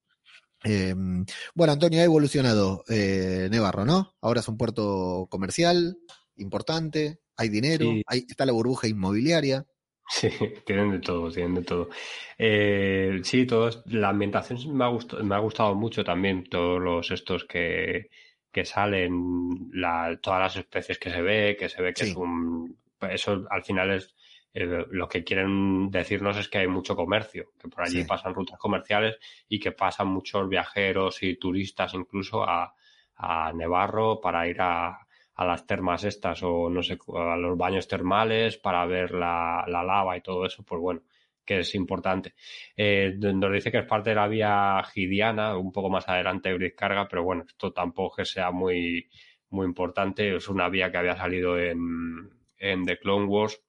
[0.64, 4.16] Em, bueno, Antonio, ha evolucionado eh, Nevarro, ¿no?
[4.20, 6.00] Ahora es un puerto comercial
[6.38, 9.68] importante, hay dinero, hay, está la burbuja inmobiliaria.
[10.08, 10.30] Sí,
[10.66, 11.90] tienen de todo, tienen de todo.
[12.38, 17.12] Eh, sí, todos, la ambientación me ha, gustado, me ha gustado mucho también, todos los
[17.12, 18.10] estos que,
[18.52, 22.78] que salen, la, todas las especies que se ve, que se ve que es un...
[23.02, 24.16] Eso al final es
[24.54, 28.58] eh, lo que quieren decirnos es que hay mucho comercio, que por allí pasan rutas
[28.58, 29.18] comerciales
[29.50, 32.74] y que pasan muchos viajeros y turistas incluso a,
[33.18, 35.05] a Nevarro para ir a,
[35.36, 39.84] a las termas estas o no sé, a los baños termales para ver la, la
[39.84, 41.02] lava y todo eso, pues bueno,
[41.46, 42.34] que es importante.
[42.76, 47.08] Eh, nos dice que es parte de la vía gidiana, un poco más adelante Carga,
[47.08, 49.10] pero bueno, esto tampoco que sea muy,
[49.50, 50.36] muy importante.
[50.36, 53.62] Es una vía que había salido en, en The Clone Wars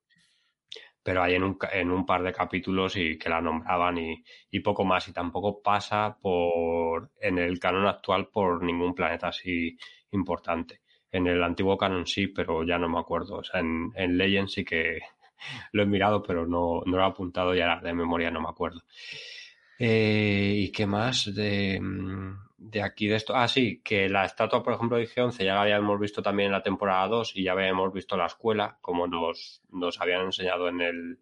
[1.07, 4.59] pero hay en un, en un par de capítulos y que la nombraban y, y,
[4.59, 5.07] poco más.
[5.07, 9.79] Y tampoco pasa por en el canon actual por ningún planeta así
[10.11, 10.81] importante.
[11.17, 13.39] En el antiguo canon sí, pero ya no me acuerdo.
[13.39, 15.01] O sea, en, en Legends sí que
[15.73, 18.49] lo he mirado, pero no, no lo he apuntado y ahora de memoria no me
[18.49, 18.83] acuerdo.
[19.79, 21.81] Eh, ¿Y qué más de,
[22.57, 23.35] de, aquí de esto?
[23.37, 26.53] Ah, sí, que la estatua, por ejemplo, de G11 ya la habíamos visto también en
[26.53, 30.81] la temporada 2 y ya habíamos visto la escuela, como nos, nos habían enseñado en
[30.81, 31.19] el,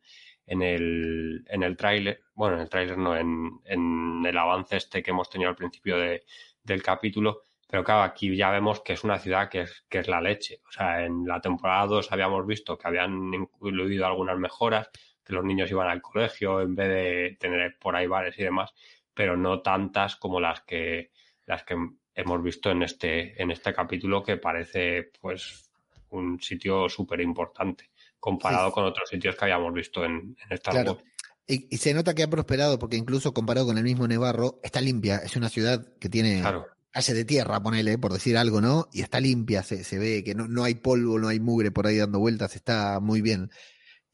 [0.46, 5.02] en el, en el tráiler, bueno, en el tráiler no, en, en el avance este
[5.02, 6.22] que hemos tenido al principio de,
[6.62, 7.42] del capítulo.
[7.74, 10.60] Pero claro, aquí ya vemos que es una ciudad que es, que es la leche.
[10.68, 14.88] O sea, en la temporada 2 habíamos visto que habían incluido algunas mejoras,
[15.24, 18.72] que los niños iban al colegio en vez de tener por ahí bares y demás,
[19.12, 21.10] pero no tantas como las que
[21.46, 21.74] las que
[22.14, 25.68] hemos visto en este en este capítulo que parece pues
[26.10, 30.98] un sitio súper importante comparado con otros sitios que habíamos visto en, en Star claro.
[31.44, 34.80] Y, y, se nota que ha prosperado porque incluso comparado con el mismo Nevarro, está
[34.80, 35.18] limpia.
[35.18, 36.68] Es una ciudad que tiene claro.
[36.94, 38.88] Hace de tierra, ponele, por decir algo, ¿no?
[38.92, 41.86] Y está limpia, se, se ve que no, no, hay polvo, no hay mugre por
[41.86, 43.50] ahí dando vueltas, está muy bien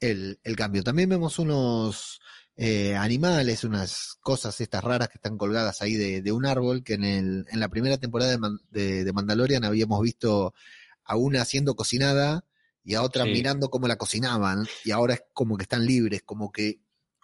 [0.01, 0.83] el, el cambio.
[0.83, 2.21] También vemos unos
[2.57, 6.95] eh, animales, unas cosas estas raras que están colgadas ahí de, de un árbol, que
[6.95, 8.39] en, el, en la primera temporada de,
[8.71, 10.55] de, de, Mandalorian habíamos visto
[11.05, 12.45] a una siendo cocinada
[12.83, 13.31] y a otra sí.
[13.31, 16.81] mirando cómo la cocinaban, y ahora es como que están libres, como que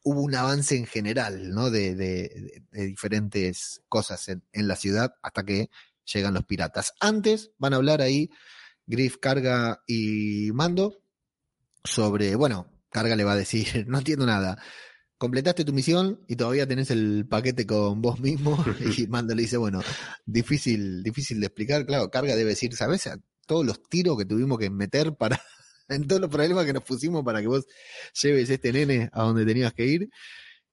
[0.07, 1.69] hubo un avance en general, ¿no?
[1.69, 5.69] De, de, de diferentes cosas en, en, la ciudad hasta que
[6.05, 6.93] llegan los piratas.
[7.01, 8.31] Antes van a hablar ahí
[8.87, 11.03] Griff, Carga y Mando
[11.83, 14.63] sobre, bueno, Carga le va a decir, no entiendo nada.
[15.19, 18.65] Completaste tu misión y todavía tenés el paquete con vos mismo
[18.97, 19.81] y Mando le dice, bueno,
[20.25, 21.85] difícil, difícil de explicar.
[21.85, 23.11] Claro, Carga debe decir, ¿sabes?
[23.45, 25.43] Todos los tiros que tuvimos que meter para,
[25.89, 27.67] en todos los problemas que nos pusimos para que vos
[28.23, 30.11] lleves este nene a donde tenías que ir.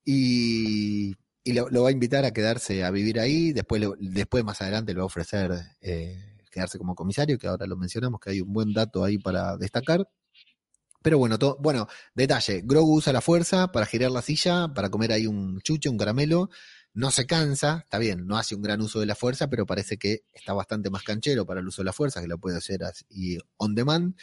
[0.05, 3.53] Y, y lo, va a invitar a quedarse a vivir ahí.
[3.53, 7.77] Después, después más adelante, le va a ofrecer eh, quedarse como comisario, que ahora lo
[7.77, 10.07] mencionamos, que hay un buen dato ahí para destacar.
[11.01, 15.11] Pero bueno, todo, bueno, detalle, Grogu usa la fuerza para girar la silla, para comer
[15.11, 16.49] ahí un chuche, un caramelo,
[16.93, 19.97] no se cansa, está bien, no hace un gran uso de la fuerza, pero parece
[19.97, 22.85] que está bastante más canchero para el uso de la fuerza, que lo puede hacer
[22.85, 24.15] así on demand.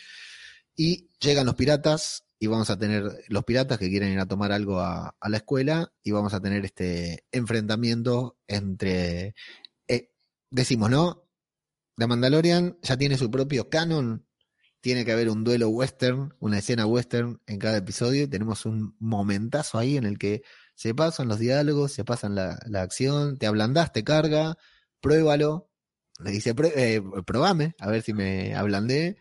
[0.76, 4.52] Y llegan los piratas, y vamos a tener los piratas que quieren ir a tomar
[4.52, 9.34] algo a, la escuela, y vamos a tener este enfrentamiento entre,
[9.88, 10.10] eh,
[10.50, 11.26] decimos, ¿no?
[11.96, 14.26] The Mandalorian ya tiene su propio canon,
[14.80, 18.28] tiene que haber un duelo western, una escena western en cada episodio.
[18.28, 20.42] Tenemos un momentazo ahí en el que
[20.74, 24.56] se pasan los diálogos, se pasan la, la acción, te ablandás, te carga,
[25.00, 25.70] pruébalo.
[26.24, 29.18] Le dice, eh, probame, a ver si me ablandé.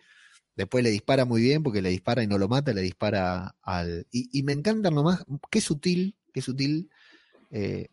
[0.60, 4.08] Después le dispara muy bien porque le dispara y no lo mata, le dispara al...
[4.12, 6.90] Y, me encanta nomás, qué sutil, qué sutil
[7.50, 7.88] eh,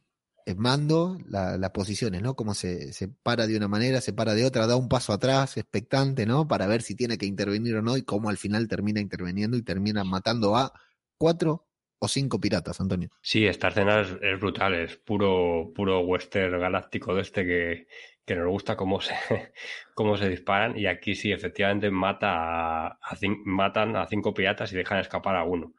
[0.57, 2.35] mando las la posiciones, ¿no?
[2.35, 5.57] Cómo se, se, para de una manera, se para de otra, da un paso atrás,
[5.57, 6.49] expectante, ¿no?
[6.49, 9.63] Para ver si tiene que intervenir o no y cómo al final termina interviniendo y
[9.63, 10.73] termina matando a
[11.19, 11.69] cuatro
[12.01, 13.11] o cinco piratas, Antonio.
[13.23, 17.87] Sí, esta escena es, es brutal, es puro, puro western galáctico de este que,
[18.27, 19.15] que nos gusta cómo se,
[19.95, 22.99] cómo se disparan y aquí sí, efectivamente mata a,
[23.45, 25.75] matan a cinco piratas y dejan escapar a uno.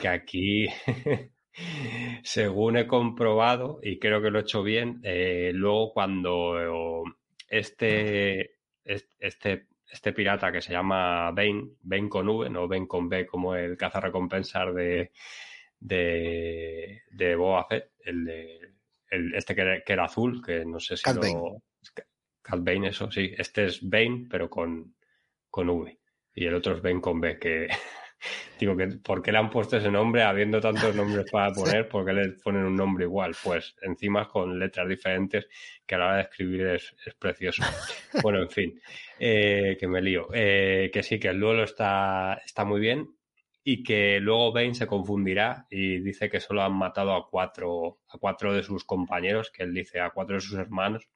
[0.00, 0.66] Que aquí
[2.22, 7.04] según he comprobado, y creo que lo he hecho bien, eh, luego cuando
[7.48, 13.26] este, este, este pirata que se llama Bane, Bane con V, no Bane con B,
[13.26, 15.12] como el cazarrecompensar de,
[15.80, 18.60] de, de Boba Fett, el de,
[19.10, 21.62] el, este que, era azul, que no sé si lo...
[21.92, 23.32] Cat Bane, eso sí.
[23.36, 24.94] Este es Bane, pero con,
[25.50, 25.98] con V.
[26.34, 27.68] Y el otro es Bane con B, que
[28.58, 31.88] Digo, que ¿por qué le han puesto ese nombre habiendo tantos nombres para poner?
[31.88, 33.34] ¿Por qué le ponen un nombre igual?
[33.42, 35.46] Pues encima con letras diferentes
[35.86, 37.62] que a la hora de escribir es, es precioso.
[38.22, 38.80] Bueno, en fin,
[39.18, 40.28] eh, que me lío.
[40.32, 43.14] Eh, que sí, que el duelo está, está muy bien
[43.62, 48.16] y que luego Bane se confundirá y dice que solo han matado a cuatro, a
[48.16, 51.08] cuatro de sus compañeros, que él dice a cuatro de sus hermanos.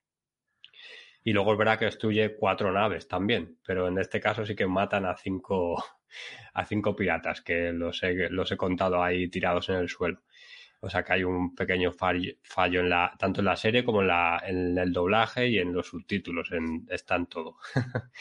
[1.23, 5.05] Y luego verdad que destruye cuatro naves también, pero en este caso sí que matan
[5.05, 5.83] a cinco,
[6.55, 10.23] a cinco piratas, que los he, los he contado ahí tirados en el suelo.
[10.83, 14.01] O sea que hay un pequeño fallo, fallo en la, tanto en la serie como
[14.01, 17.59] en, la, en el doblaje y en los subtítulos, en, está en todo.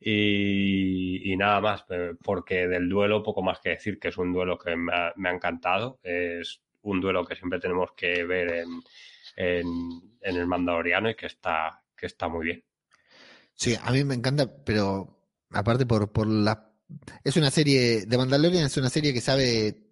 [0.00, 1.84] y, nada más,
[2.22, 5.28] porque del duelo poco más que decir, que es un duelo que me ha, me
[5.28, 8.82] ha encantado, es un duelo que siempre tenemos que ver en,
[9.36, 9.66] en,
[10.20, 12.64] en el Mandaloriano y que está, que está muy bien.
[13.54, 16.70] Sí, a mí me encanta, pero aparte por, por la
[17.24, 19.90] es una serie, de Mandalorian es una serie que sabe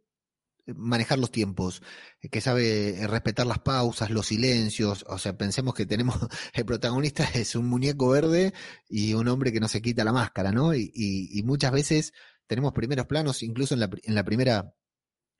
[0.66, 1.82] manejar los tiempos,
[2.30, 5.04] que sabe respetar las pausas, los silencios.
[5.08, 6.16] O sea, pensemos que tenemos,
[6.52, 8.52] el protagonista es un muñeco verde
[8.88, 10.74] y un hombre que no se quita la máscara, ¿no?
[10.74, 12.12] Y, y, muchas veces
[12.46, 14.74] tenemos primeros planos, incluso en la, en la primera,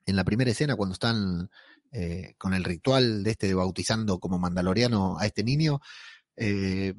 [0.07, 1.51] en la primera escena, cuando están
[1.93, 5.81] eh, con el ritual de este de bautizando como mandaloriano a este niño,
[6.39, 6.95] eh,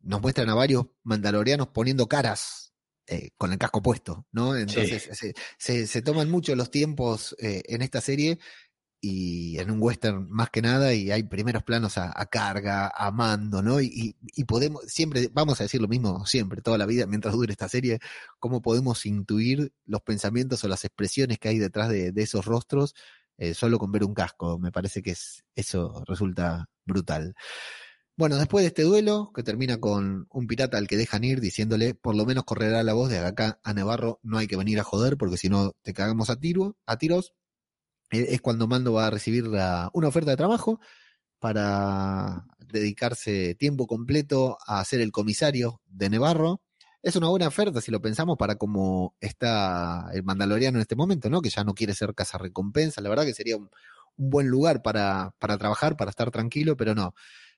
[0.00, 2.72] nos muestran a varios mandalorianos poniendo caras
[3.06, 4.56] eh, con el casco puesto, ¿no?
[4.56, 8.38] Entonces se, se, toman mucho los tiempos eh, en esta serie
[9.00, 13.60] y en un western más que nada y hay primeros planos a, carga, a mando,
[13.60, 13.80] ¿no?
[13.80, 17.50] Y, y, podemos, siempre, vamos a decir lo mismo siempre, toda la vida, mientras dure
[17.52, 17.98] esta serie,
[18.38, 22.94] cómo podemos intuir los pensamientos o las expresiones que hay detrás de, de esos rostros
[23.38, 24.58] eh, solo con ver un casco.
[24.58, 27.34] Me parece que es, eso resulta brutal.
[28.16, 31.94] Bueno, después de este duelo, que termina con un pirata al que dejan ir diciéndole,
[31.94, 34.84] por lo menos correrá la voz de acá a Navarro, no hay que venir a
[34.84, 37.32] joder porque si no te cagamos a, tiro, a tiros,
[38.10, 40.78] eh, es cuando Mando va a recibir una oferta de trabajo
[41.38, 46.62] para dedicarse tiempo completo a ser el comisario de Navarro.
[47.02, 51.30] Es una buena oferta si lo pensamos para cómo está el Mandaloriano en este momento,
[51.30, 51.42] ¿no?
[51.42, 53.00] Que ya no quiere ser casa recompensa.
[53.00, 53.70] La verdad que sería un,
[54.16, 57.14] un buen lugar para, para trabajar, para estar tranquilo, pero no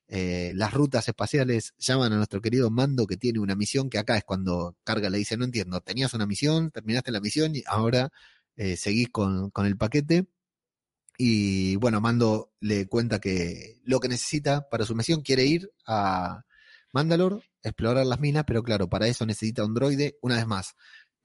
[0.09, 4.17] eh, las rutas espaciales llaman a nuestro querido Mando que tiene una misión que acá
[4.17, 8.13] es cuando carga le dice, no entiendo, tenías una misión, terminaste la misión y ahora
[8.57, 10.27] eh, seguís con, con el paquete.
[11.17, 16.45] Y bueno, Mando le cuenta que lo que necesita para su misión quiere ir a
[16.93, 20.19] Mandalore, explorar las minas, pero claro, para eso necesita un droide.
[20.23, 20.75] Una vez más,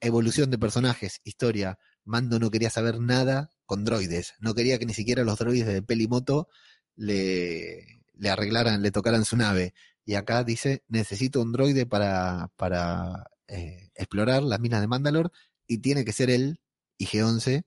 [0.00, 1.78] evolución de personajes, historia.
[2.04, 5.82] Mando no quería saber nada con droides, no quería que ni siquiera los droides de
[5.82, 6.48] Pelimoto
[6.96, 9.74] le, le arreglaran, le tocaran su nave.
[10.04, 15.32] Y acá dice, necesito un droide para, para eh, explorar las minas de Mandalor
[15.66, 16.60] y tiene que ser él,
[16.98, 17.64] IG-11.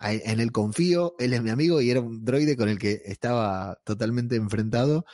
[0.00, 3.78] En él confío, él es mi amigo y era un droide con el que estaba
[3.84, 5.04] totalmente enfrentado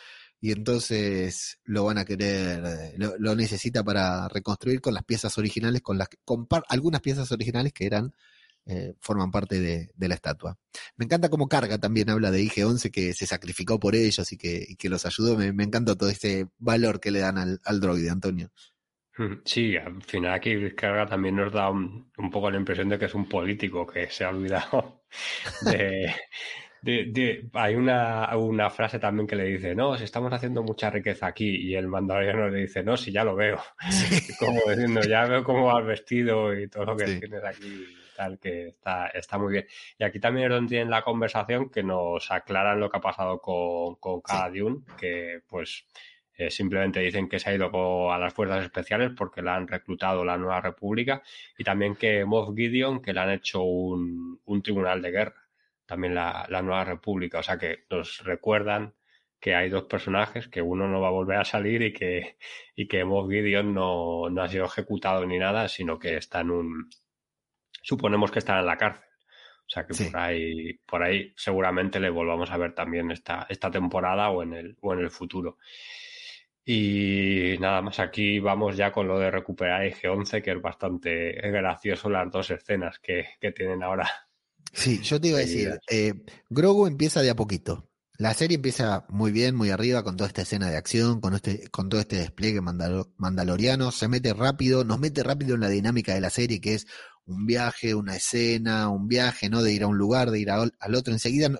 [0.40, 5.98] y entonces lo van a querer, lo, necesita para reconstruir con las piezas originales, con
[5.98, 8.14] las con algunas piezas originales que eran
[8.70, 10.58] eh, forman parte de, la estatua.
[10.96, 14.76] Me encanta cómo carga también habla de IG-11 que se sacrificó por ellos y que,
[14.78, 15.38] que los ayudó.
[15.38, 18.50] Me, encanta todo este valor que le dan al, al droide, Antonio.
[19.44, 23.14] Sí, al final aquí carga también nos da un, poco la impresión de que es
[23.14, 25.02] un político que se ha olvidado
[25.62, 26.14] de,
[26.82, 31.26] de, hay una, una, frase también que le dice, no, si estamos haciendo mucha riqueza
[31.26, 33.58] aquí, y el mandaloriano le dice, no, si ya lo veo.
[34.38, 37.88] Como diciendo, ya veo cómo vas vestido y todo lo que tienes aquí
[38.40, 39.66] que está, está muy bien.
[39.98, 43.40] Y aquí también es donde tienen la conversación que nos aclaran lo que ha pasado
[43.40, 44.50] con, con Cara
[44.98, 45.86] que pues
[46.34, 50.24] eh, simplemente dicen que se ha ido a las fuerzas especiales porque la han reclutado
[50.24, 51.22] la Nueva República
[51.56, 55.48] y también que Moff Gideon que le han hecho un, un tribunal de guerra,
[55.86, 58.94] también la, la Nueva República, o sea que nos recuerdan
[59.40, 62.36] que hay dos personajes, que uno no va a volver a salir y que,
[62.74, 66.50] y que Moff Gideon no, no ha sido ejecutado ni nada, sino que está en
[66.50, 66.90] un,
[67.82, 69.04] suponemos que estará en la cárcel.
[69.66, 73.70] O sea que por ahí, por ahí seguramente le volvamos a ver también esta, esta
[73.70, 75.58] temporada o en el, o en el futuro.
[76.70, 82.10] Y nada más, aquí vamos ya con lo de recuperar IG-11, que es bastante gracioso
[82.10, 83.24] las dos escenas que,
[83.56, 84.06] tienen ahora.
[84.74, 86.12] Sí, yo te iba a decir, eh,
[86.50, 87.88] Grogu empieza de a poquito.
[88.18, 91.70] La serie empieza muy bien, muy arriba, con toda esta escena de acción, con, este,
[91.70, 96.20] con todo este despliegue mandaloriano, se mete rápido, nos mete rápido en la dinámica de
[96.20, 96.86] la serie, que es
[97.28, 99.62] un viaje, una escena, un viaje, ¿no?
[99.62, 101.12] De ir a un lugar, de ir al otro.
[101.12, 101.50] Enseguida,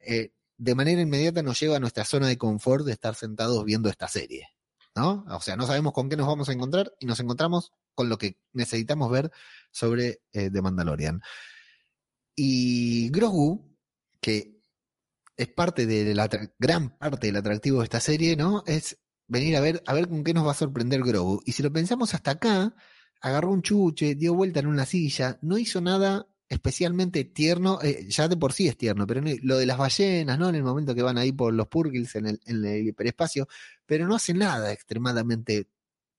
[0.00, 3.88] eh, de manera inmediata nos lleva a nuestra zona de confort de estar sentados viendo
[3.88, 4.48] esta serie,
[4.94, 5.24] ¿no?
[5.28, 8.18] O sea, no sabemos con qué nos vamos a encontrar y nos encontramos con lo
[8.18, 9.30] que necesitamos ver
[9.70, 11.22] sobre eh, The Mandalorian.
[12.34, 13.76] Y Grogu,
[14.20, 14.60] que
[15.36, 16.28] es parte de la
[16.58, 18.62] gran parte del atractivo de esta serie, ¿no?
[18.66, 21.40] Es venir a ver, a ver con qué nos va a sorprender Grogu.
[21.46, 22.74] Y si lo pensamos hasta acá,
[23.20, 28.26] agarró un chuche, dio vuelta en una silla, no hizo nada especialmente tierno, eh, ya
[28.26, 30.48] de por sí es tierno, pero lo de las ballenas, ¿no?
[30.48, 33.46] En el momento que van ahí por los purgils en el, en el hiperespacio,
[33.86, 35.68] pero no hace nada extremadamente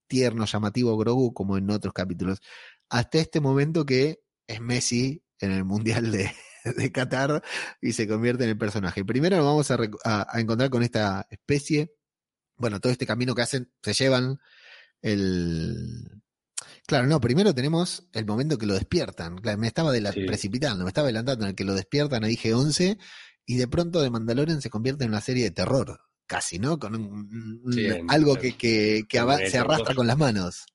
[0.07, 2.41] tierno, llamativo Grogu como en otros capítulos.
[2.89, 6.31] Hasta este momento que es Messi en el Mundial de,
[6.77, 7.43] de Qatar
[7.81, 9.03] y se convierte en el personaje.
[9.03, 11.93] Primero nos vamos a, a encontrar con esta especie,
[12.55, 14.39] bueno, todo este camino que hacen, se llevan
[15.01, 16.21] el,
[16.91, 19.37] Claro, no, primero tenemos el momento que lo despiertan.
[19.57, 19.93] me estaba
[20.27, 22.97] precipitando, me estaba adelantando en el que lo despiertan a dije 11
[23.45, 26.79] y de pronto de Mandalorian se convierte en una serie de terror, casi, ¿no?
[26.79, 26.93] Con
[28.09, 29.05] algo que, que,
[29.47, 30.65] se arrastra con las manos.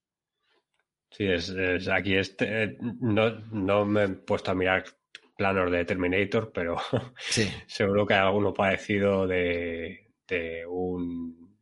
[1.11, 1.55] Sí, es,
[1.87, 4.87] aquí este, no, no me he puesto a mirar
[5.37, 6.79] planos de Terminator, pero
[7.67, 10.01] seguro que hay alguno parecido de,
[10.67, 11.59] un,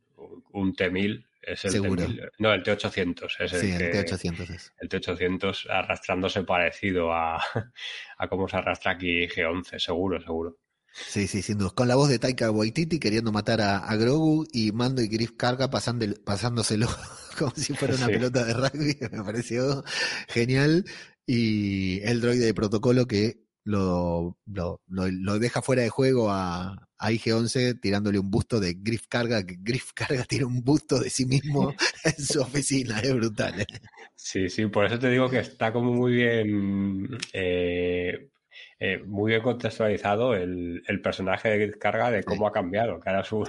[0.53, 2.07] un T-1000 es el Seguro.
[2.39, 4.73] no, el T800 es el sí, el T800 es.
[4.79, 7.37] El T800 arrastrándose parecido a,
[8.17, 10.57] a cómo se arrastra aquí G11, seguro, seguro.
[10.95, 11.71] Sí, sí, sin duda.
[11.71, 15.69] Con la voz de Taika Waititi queriendo matar a, Grogu y Mando y Griff Carga
[15.69, 16.87] pasándoselo
[17.37, 19.83] como si fuera una pelota de rugby, me pareció
[20.29, 20.85] genial.
[21.27, 27.11] Y el droide de protocolo que lo, lo, lo, deja fuera de juego a, a
[27.11, 31.25] IG-11 tirándole un busto de Griff Carga, que Griff Carga tiene un busto de sí
[31.25, 31.73] mismo
[32.03, 33.61] en su oficina, es brutal.
[33.61, 33.65] ¿eh?
[34.15, 38.29] Sí, sí, por eso te digo que está como muy bien eh,
[38.79, 43.47] eh, muy bien contextualizado el, personaje de Carga de cómo ha cambiado, que su, o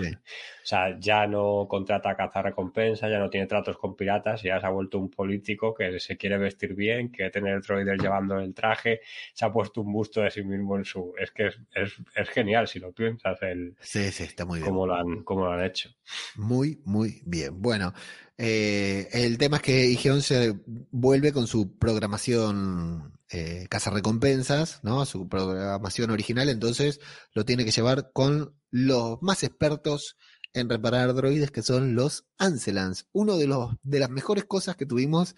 [0.62, 4.66] sea, ya no contrata a cazar recompensa, ya no tiene tratos con piratas, ya se
[4.66, 9.00] ha vuelto un político que se quiere vestir bien, quiere tener droides llevando el traje,
[9.32, 12.78] se ha puesto un busto de sí mismo en su, es que es, genial si
[12.78, 14.70] lo piensas el, sí, sí, está muy bien.
[14.70, 15.90] Cómo lo han, cómo lo han hecho.
[16.36, 17.60] Muy, muy bien.
[17.60, 17.92] Bueno,
[18.38, 25.04] eh, el tema es que IG-11 vuelve con su programación eh, casa recompensas, ¿no?
[25.04, 27.00] Su programación original, entonces
[27.34, 30.16] lo tiene que llevar con los más expertos
[30.52, 33.08] en reparar droides, que son los Ancelans.
[33.12, 35.34] Uno de los de las mejores cosas que tuvimos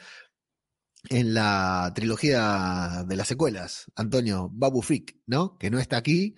[1.10, 5.56] en la trilogía de las secuelas, Antonio, Babu Freak, ¿no?
[5.58, 6.34] Que no está aquí,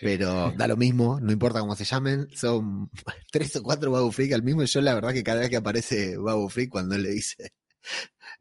[0.00, 2.90] pero da lo mismo, no importa cómo se llamen, son
[3.32, 4.62] tres o cuatro Babu Freak al mismo.
[4.62, 7.52] Y yo la verdad que cada vez que aparece Babu Freak, cuando le dice,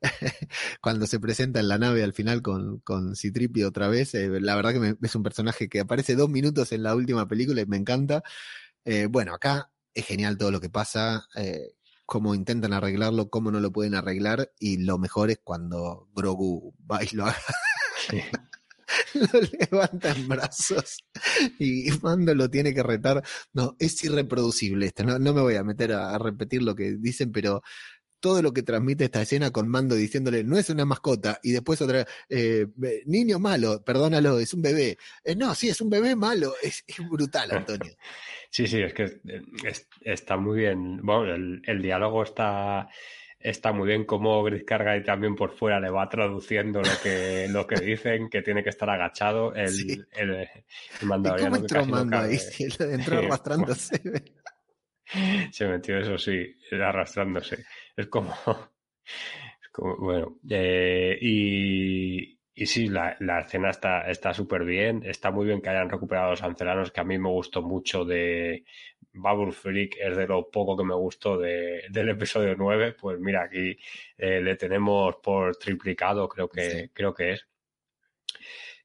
[0.81, 4.55] cuando se presenta en la nave al final con, con Citripio otra vez, eh, la
[4.55, 7.77] verdad que es un personaje que aparece dos minutos en la última película y me
[7.77, 8.23] encanta.
[8.85, 11.27] Eh, bueno, acá es genial todo lo que pasa.
[11.35, 11.75] Eh,
[12.05, 17.03] cómo intentan arreglarlo, cómo no lo pueden arreglar, y lo mejor es cuando Grogu va
[17.03, 17.37] y lo haga.
[19.13, 20.97] lo levanta en brazos
[21.59, 23.23] y Mando lo tiene que retar.
[23.53, 25.03] No, es irreproducible esto.
[25.03, 27.61] No, no me voy a meter a, repetir lo que dicen, pero
[28.23, 31.81] todo lo que transmite esta escena con Mando diciéndole no es una mascota y después
[31.81, 32.67] otra eh,
[33.05, 34.97] niño malo, perdónalo, es un bebé.
[35.25, 36.53] Eh, no, sí, es un bebé malo.
[36.63, 37.93] Es, es brutal, Antonio.
[38.49, 39.41] Sí, sí, es que eh,
[40.03, 40.99] está muy bien.
[41.01, 42.87] Bueno, el, diálogo está,
[43.39, 44.05] está muy bien.
[44.05, 48.29] Como Gris Carga y también por fuera le va traduciendo lo que, lo que dicen,
[48.29, 49.55] que tiene que estar agachado.
[49.55, 50.47] El, el,
[50.99, 52.37] ¿Cómo entró Mando ahí?
[52.79, 53.99] entró arrastrándose.
[55.51, 57.65] Se metió, eso sí, arrastrándose.
[57.95, 58.33] Es como.
[59.61, 60.37] Es como bueno.
[60.49, 65.03] Eh, y, y sí, la, la escena está súper bien.
[65.05, 68.05] Está muy bien que hayan recuperado a los ancelanos, que a mí me gustó mucho
[68.05, 68.65] de
[69.13, 72.93] Bubble Freak, es de lo poco que me gustó de, del episodio 9.
[72.93, 73.77] Pues mira, aquí
[74.17, 77.47] eh, le tenemos por triplicado, creo que, creo que es.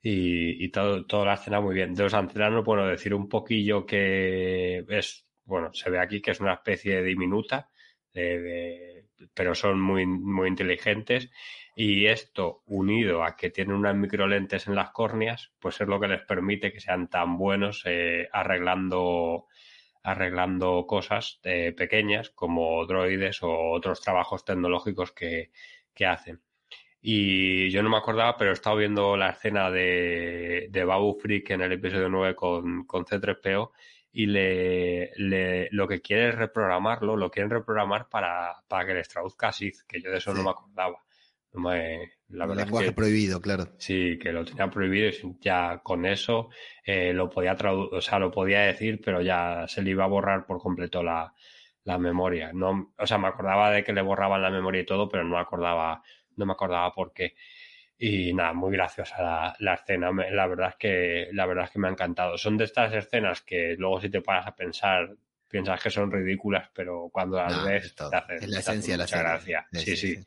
[0.02, 1.94] Y, y todo, toda la escena muy bien.
[1.94, 6.40] De los ancelanos, bueno, decir un poquillo que es, bueno, se ve aquí que es
[6.40, 7.70] una especie de diminuta,
[8.12, 11.30] pero son muy, muy inteligentes
[11.80, 16.08] y esto, unido a que tienen unas microlentes en las córneas, pues es lo que
[16.08, 19.46] les permite que sean tan buenos eh, arreglando,
[20.02, 25.50] arreglando cosas eh, pequeñas como droides o otros trabajos tecnológicos que,
[26.04, 26.40] hacen.
[27.00, 31.50] Y yo no me acordaba, pero he estado viendo la escena de, de Babu Freak
[31.50, 33.70] en el episodio 9 con, con C3PO
[34.18, 39.08] y le, le, lo que quiere es reprogramarlo, lo quieren reprogramar para, para que les
[39.08, 40.98] traduzca Sith, que yo de eso no me acordaba
[42.28, 43.68] la verdad lenguaje prohibido, claro.
[43.78, 46.50] Sí, que lo tenía prohibido y ya con eso
[46.84, 50.46] eh, lo podía o sea, lo podía decir, pero ya se le iba a borrar
[50.46, 51.32] por completo la,
[51.98, 52.52] memoria.
[52.52, 55.36] No, o sea, me acordaba de que le borraban la memoria y todo, pero no
[55.36, 56.02] me acordaba,
[56.36, 57.34] no me acordaba por qué.
[57.98, 60.10] Y nada, muy graciosa la, la escena.
[60.30, 62.38] La verdad es que, la verdad es que me ha encantado.
[62.38, 65.10] Son de estas escenas que luego si te paras a pensar,
[65.48, 68.04] piensas que son ridículas, pero cuando las ves te
[68.36, 69.66] es la esencia de la gracia.
[69.72, 69.96] sí.
[69.96, 70.24] sí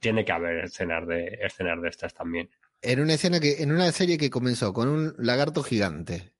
[0.00, 2.48] tiene que haber escenas de, escenas de estas también.
[2.80, 6.32] En una escena que, en una serie que comenzó con un lagarto gigante.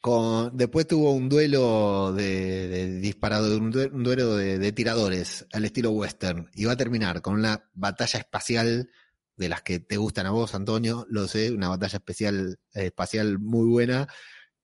[0.00, 6.50] Con, después tuvo un duelo de, disparado, un, duelo de, tiradores al estilo western.
[6.54, 8.90] Y va a terminar con una batalla espacial
[9.38, 13.38] de las que te gustan a vos, Antonio, lo sé, una batalla especial, eh, espacial
[13.38, 14.08] muy buena.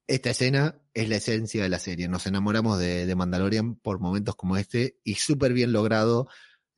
[0.06, 2.08] Esta escena es la esencia de la serie.
[2.08, 6.28] Nos enamoramos de, Mandalorian por momentos como este y súper bien logrado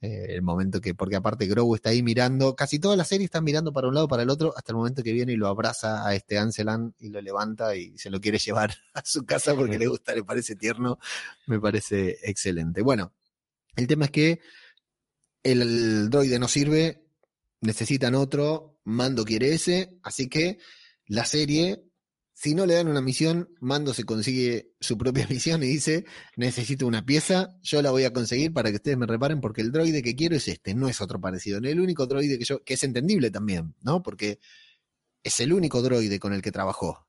[0.02, 3.40] eh, el momento que, porque aparte Grogu está ahí mirando, casi toda la serie está
[3.40, 6.06] mirando para un lado, para el otro, hasta el momento que viene y lo abraza
[6.06, 9.78] a este Ancelan y lo levanta y se lo quiere llevar a su casa porque
[9.78, 10.98] le gusta, le parece tierno,
[11.46, 12.82] me parece excelente.
[12.82, 13.14] Bueno,
[13.74, 14.40] el tema es que
[15.42, 17.05] el droide no sirve,
[17.60, 20.58] necesitan otro, Mando quiere ese, así que
[21.06, 21.84] la serie,
[22.32, 26.04] si no le dan una misión, Mando se consigue su propia misión y dice,
[26.36, 29.72] necesito una pieza, yo la voy a conseguir para que ustedes me reparen porque el
[29.72, 31.58] droide que quiero es este, no es otro parecido.
[31.58, 34.02] El único droide que yo, que es entendible también, ¿no?
[34.02, 34.38] Porque
[35.22, 37.06] es el único droide con el que trabajó.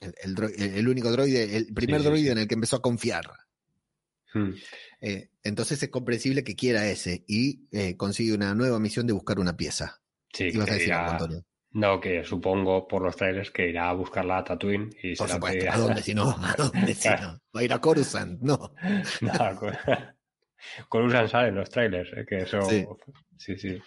[0.00, 3.30] El, único droide, el primer droide en el que empezó a confiar.
[4.32, 4.50] Hmm.
[5.00, 9.38] Eh, entonces es comprensible que quiera ese y eh, consigue una nueva misión de buscar
[9.38, 10.00] una pieza.
[10.32, 10.50] Sí,
[11.72, 15.70] No, que supongo por los trailers que irá a buscarla a Tatooine y Por supuesto,
[15.70, 16.30] ¿a dónde si no?
[16.30, 17.40] ¿A dónde si no?
[17.54, 18.74] Va a ir a Coruscant, no.
[19.20, 19.32] no
[20.88, 22.24] Coruscant sale en los trailers, ¿eh?
[22.28, 22.60] que eso...
[23.38, 23.56] Sí.
[23.56, 23.78] sí,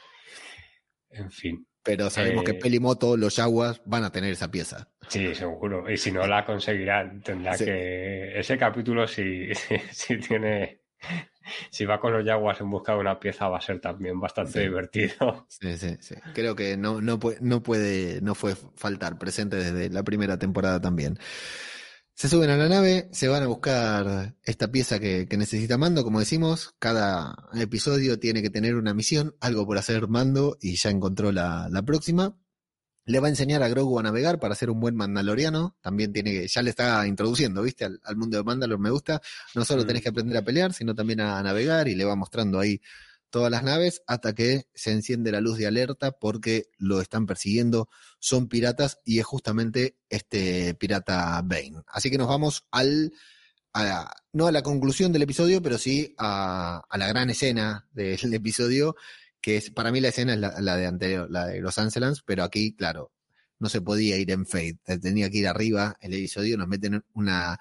[1.11, 1.67] En fin.
[1.83, 4.89] Pero sabemos que eh, Pelimoto, los Yaguas van a tener esa pieza.
[5.09, 5.89] Sí, seguro.
[5.91, 8.39] Y si no la conseguirán, tendrá que...
[8.39, 9.53] Ese capítulo, si,
[9.91, 10.83] si tiene
[11.69, 14.61] si va con los Jaguars en busca de una pieza va a ser también bastante
[14.61, 15.47] divertido.
[15.63, 16.15] Sí, sí, sí.
[16.33, 20.79] Creo que no, no, puede, no puede, no fue faltar presente desde la primera temporada
[20.81, 21.17] también.
[22.15, 26.19] Se suben a la nave, se van a buscar esta pieza que, necesita Mando, como
[26.19, 31.31] decimos, cada episodio tiene que tener una misión, algo por hacer Mando y ya encontró
[31.31, 32.37] la, la próxima.
[33.05, 35.75] Le va a enseñar a Grogu a navegar para ser un buen mandaloriano.
[35.81, 37.83] También tiene que, ya le está introduciendo, ¿viste?
[37.85, 39.19] Al, mundo de Mandalor me gusta.
[39.55, 40.03] No solo tenés mm.
[40.03, 42.79] que aprender a pelear, sino también a navegar y le va mostrando ahí
[43.33, 47.89] todas las naves hasta que se enciende la luz de alerta porque lo están persiguiendo,
[48.19, 51.81] son piratas y es justamente este pirata Bane.
[51.87, 53.11] Así que nos vamos al,
[54.33, 58.95] no a la conclusión del episodio, pero sí a, a la gran escena del episodio
[59.41, 62.43] que es, para mí la escena es la, de anterior, la de los Ancelans, pero
[62.43, 63.11] aquí, claro,
[63.57, 67.59] no se podía ir en Fade, tenía que ir arriba, el episodio nos meten una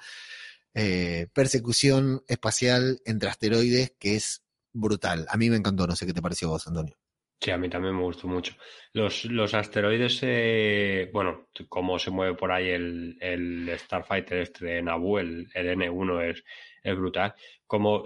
[0.75, 4.41] eh, persecución espacial entre asteroides que es
[4.73, 5.27] brutal.
[5.29, 6.97] A mí me encantó, no sé qué te pareció vos, Antonio.
[7.43, 8.55] Sí, a mí también me gustó mucho.
[8.93, 14.83] Los, los asteroides, eh, bueno, como se mueve por ahí el, el Starfighter este de
[14.83, 16.45] Naboo, el, el N1 es,
[16.85, 17.35] es brutal.
[17.66, 18.05] Como,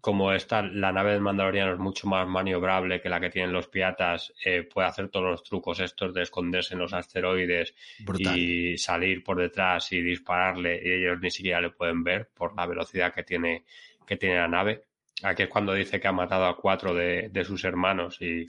[0.00, 3.68] como esta, la nave del Mandaloriano es mucho más maniobrable que la que tienen los
[3.68, 7.74] piratas, eh, puede hacer todos los trucos estos de esconderse en los asteroides
[8.18, 12.64] y salir por detrás y dispararle y ellos ni siquiera le pueden ver por la
[12.64, 13.64] velocidad que tiene,
[14.06, 14.87] que tiene la nave.
[15.22, 18.46] Aquí es cuando dice que ha matado a cuatro de, de sus hermanos y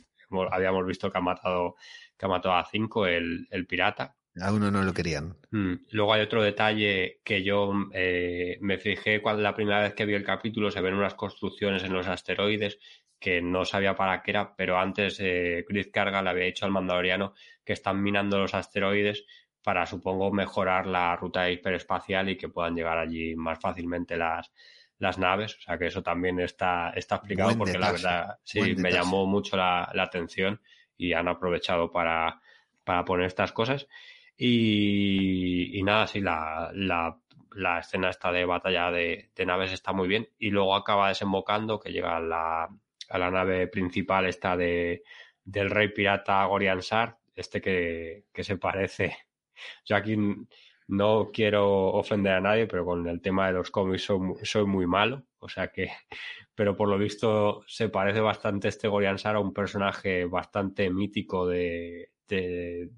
[0.51, 1.75] habíamos visto que ha matado,
[2.17, 4.15] que ha matado a cinco el, el pirata.
[4.41, 5.35] A uno no lo querían.
[5.51, 5.73] Mm.
[5.91, 10.13] Luego hay otro detalle que yo eh, me fijé cuando la primera vez que vi
[10.13, 12.79] el capítulo, se ven unas construcciones en los asteroides
[13.19, 16.71] que no sabía para qué era, pero antes eh, Chris Carga le había dicho al
[16.71, 17.33] mandaloriano
[17.65, 19.25] que están minando los asteroides
[19.61, 24.53] para, supongo, mejorar la ruta hiperespacial y que puedan llegar allí más fácilmente las,
[24.99, 25.55] las naves.
[25.55, 29.57] O sea que eso también está, está explicado porque la verdad sí me llamó mucho
[29.57, 30.61] la, la, atención
[30.97, 32.41] y han aprovechado para,
[32.83, 33.87] para poner estas cosas.
[34.37, 40.29] Y, nada, sí, la, la, escena esta de batalla de, naves está muy bien.
[40.37, 42.69] Y luego acaba desembocando, que llega a la,
[43.09, 45.03] a la nave principal esta de,
[45.43, 49.17] del rey pirata Gorian Sar, este que, que se parece.
[49.85, 50.15] Yo aquí
[50.89, 54.87] no quiero ofender a nadie, pero con el tema de los cómics soy, soy muy
[54.87, 55.23] malo.
[55.37, 55.91] O sea que,
[56.55, 61.47] pero por lo visto se parece bastante este Gorian Sar a un personaje bastante mítico
[61.47, 62.89] de, de,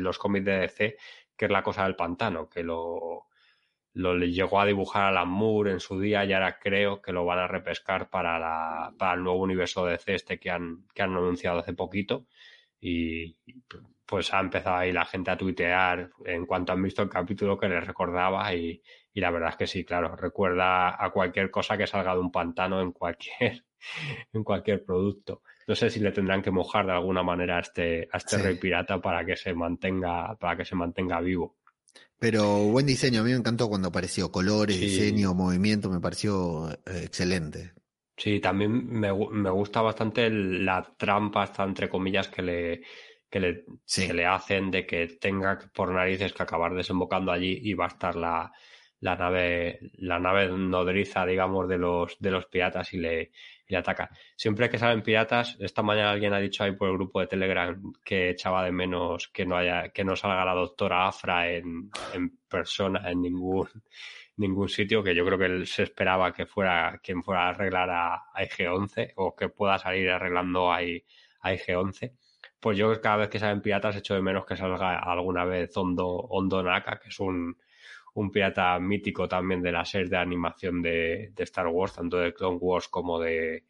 [0.00, 0.96] los cómics de DC,
[1.36, 3.26] que es la cosa del pantano, que lo,
[3.92, 7.26] lo llegó a dibujar a Alan Moore en su día y ahora creo que lo
[7.26, 11.02] van a repescar para, la, para el nuevo universo de DC este que han, que
[11.02, 12.26] han anunciado hace poquito.
[12.80, 13.36] Y
[14.06, 17.68] pues ha empezado ahí la gente a tuitear en cuanto han visto el capítulo que
[17.68, 18.80] les recordaba y,
[19.12, 22.30] y la verdad es que sí, claro, recuerda a cualquier cosa que salga de un
[22.30, 23.64] pantano en cualquier,
[24.32, 28.08] en cualquier producto no sé si le tendrán que mojar de alguna manera a este,
[28.12, 31.56] a este rey pirata para que se mantenga, para que se mantenga vivo.
[32.18, 37.02] Pero buen diseño, a mí me encantó cuando apareció colores, diseño, movimiento, me pareció eh,
[37.04, 37.72] excelente.
[38.16, 42.82] Sí, también me, me gusta bastante la trampa, hasta entre comillas, que le,
[43.30, 47.74] que le, que le hacen de que tenga por narices que acabar desembocando allí y
[47.74, 48.52] va a estar la,
[49.00, 53.30] la nave, la nave nodriza, digamos, de los, de los piratas y le,
[53.68, 54.10] le ataca.
[54.36, 57.80] Siempre que salen piratas, esta mañana alguien ha dicho ahí por el grupo de Telegram
[58.04, 62.38] que echaba de menos que no haya, que no salga la doctora Afra en, en
[62.48, 63.68] persona en ningún,
[64.36, 67.90] ningún sitio, que yo creo que él se esperaba que fuera quien fuera a arreglar
[67.90, 72.12] a, a IG-11 o que pueda salir arreglando a, a IG-11.
[72.60, 76.06] Pues yo cada vez que salen piratas echo de menos que salga alguna vez Hondo,
[76.06, 77.56] Hondo Naka, que es un,
[78.14, 82.58] un pirata mítico también de la serie de animación de, Star Wars, tanto de Clone
[82.60, 83.64] Wars como de,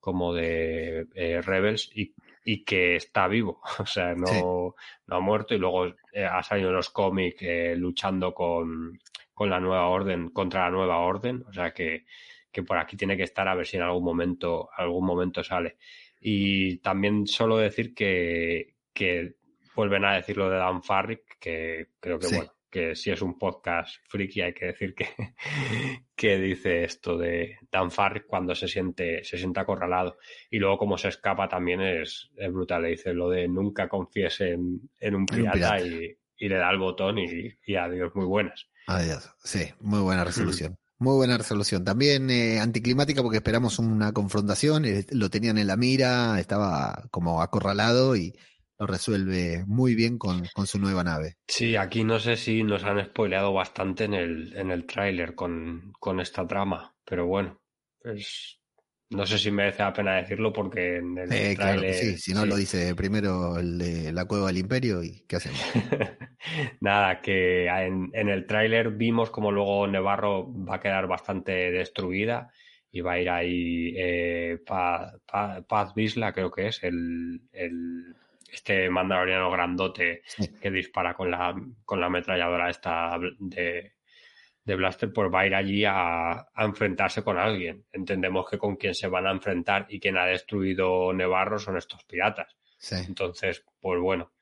[0.00, 2.14] como de eh, Rebels, y
[2.44, 4.74] y que está vivo, o sea, no,
[5.06, 8.98] no ha muerto y luego eh, ha salido en los cómics eh, luchando con,
[9.34, 12.06] con, la nueva orden, contra la nueva orden, o sea que,
[12.50, 15.76] que, por aquí tiene que estar a ver si en algún momento, algún momento sale.
[16.20, 19.34] Y también solo decir que, que
[19.74, 23.36] vuelven a decir lo de Dan Farrick, que creo que bueno, que si es un
[23.36, 25.08] podcast friki hay que decir que,
[26.14, 30.18] que dice esto de Dan Farrick cuando se siente, se siente acorralado.
[30.50, 32.82] Y luego como se escapa también es, es brutal.
[32.82, 36.78] Le dice lo de nunca confíes en, en un pirata, Y, y, le da el
[36.78, 38.68] botón y, y, adiós, muy buenas.
[38.86, 40.78] Adiós, sí, muy buena resolución.
[41.00, 41.82] Muy buena resolución.
[41.82, 47.42] También eh, anticlimática porque esperamos una confrontación, eh, lo tenían en la mira, estaba como
[47.42, 48.34] acorralado y,
[48.78, 51.36] lo resuelve muy bien con, su nueva nave.
[51.46, 55.92] Sí, aquí no sé si nos han spoileado bastante en el, en el tráiler con,
[56.00, 57.60] con, esta trama, pero bueno,
[58.02, 58.59] pues
[59.10, 61.94] no sé si merece la pena decirlo porque en el eh, tráiler...
[61.94, 65.60] sí, si no lo dice primero el de la cueva del imperio y ¿qué hacemos?
[66.80, 72.50] Nada, que en, en el tráiler vimos como luego Nevarro va a quedar bastante destruida
[72.92, 75.12] y va a ir ahí eh, Paz,
[75.68, 78.14] Paz, Bisla, creo que es el, el
[78.52, 80.22] este mandaloriano grandote
[80.60, 81.54] que dispara con la,
[81.84, 83.92] con la ametralladora esta de,
[84.64, 87.84] de Blaster, pues va a ir allí a, enfrentarse con alguien.
[87.92, 92.04] Entendemos que con quien se van a enfrentar y quien ha destruido Nevarro son estos
[92.04, 92.56] piratas.
[92.90, 94.32] Entonces, pues bueno.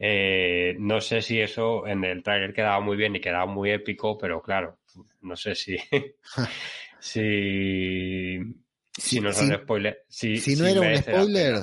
[0.00, 4.16] Eh, no sé si eso en el trailer quedaba muy bien y quedaba muy épico,
[4.16, 4.78] pero claro,
[5.22, 5.76] no sé si.
[7.00, 8.38] si.
[8.96, 10.04] Si, no son spoiler.
[10.08, 11.54] Si, si no era un spoiler,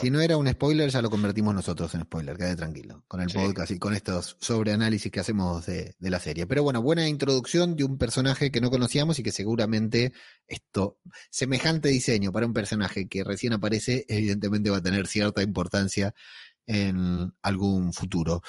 [0.00, 3.28] si no era un spoiler, ya lo convertimos nosotros en spoiler, quede tranquilo, con el
[3.28, 6.46] podcast y con estos sobreanálisis que hacemos de, la serie.
[6.46, 10.12] Pero bueno, buena introducción de un personaje que no conocíamos y que seguramente
[10.46, 10.98] esto,
[11.30, 16.14] semejante diseño para un personaje que recién aparece, evidentemente va a tener cierta importancia
[16.66, 18.42] en algún futuro.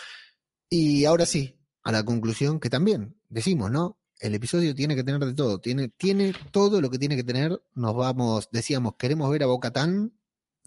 [0.70, 4.00] Y ahora sí, a la conclusión que también decimos, ¿no?
[4.20, 7.62] El episodio tiene que tener de todo, tiene, tiene todo lo que tiene que tener.
[7.76, 10.17] Nos vamos, decíamos, queremos ver a Boca Tan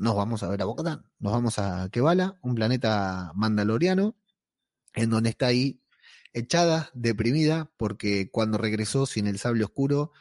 [0.01, 4.17] nos vamos a ver a Bocatán, nos vamos a Kebala, un planeta mandaloriano,
[4.95, 5.83] en donde está ahí
[6.33, 10.13] echada, deprimida, porque cuando regresó sin el sable oscuro,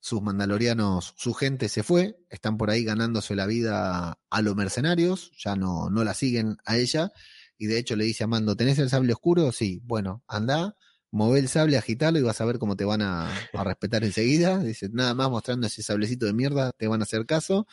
[0.00, 5.30] sus mandalorianos, su gente se fue, están por ahí ganándose la vida a los mercenarios,
[5.38, 7.12] ya no, no la siguen a ella,
[7.56, 9.52] y de hecho le dice a Mando, ¿tenés el sable oscuro?
[9.52, 10.76] Sí, bueno, anda,
[11.12, 14.58] move el sable, agitalo y vas a ver cómo te van a respetar enseguida.
[14.58, 17.66] Dice, nada más mostrando ese sablecito de mierda, te van a hacer caso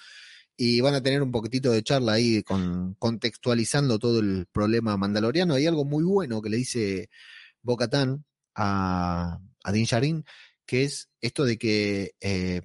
[0.57, 5.55] y van a tener un poquitito de charla ahí con, contextualizando todo el problema mandaloriano.
[5.55, 7.09] Hay algo muy bueno que le dice
[7.61, 8.25] Bocatán
[8.55, 10.25] a, a Din Djarin,
[10.65, 12.61] que es esto de que eh,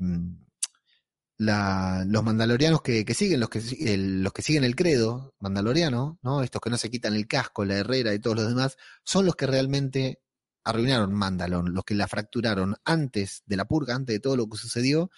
[1.41, 3.61] los mandalorianos que, siguen, los que,
[3.97, 6.43] los que siguen el credo mandaloriano, ¿no?
[6.43, 9.36] estos que no se quitan el casco, la herrera y todos los demás, son los
[9.36, 10.20] que realmente
[10.64, 14.59] arruinaron Mandalon, los que la fracturaron antes de la purga, antes de todo lo que
[14.59, 15.11] sucedió,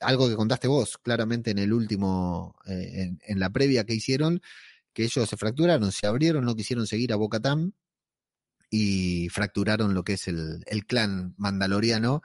[0.00, 4.42] algo que contaste vos claramente en el último, eh, en, la previa que hicieron,
[4.92, 7.72] que ellos se fracturaron, se abrieron, no quisieron seguir a Bocatam
[8.70, 12.22] y fracturaron lo que es el, el, clan mandaloriano.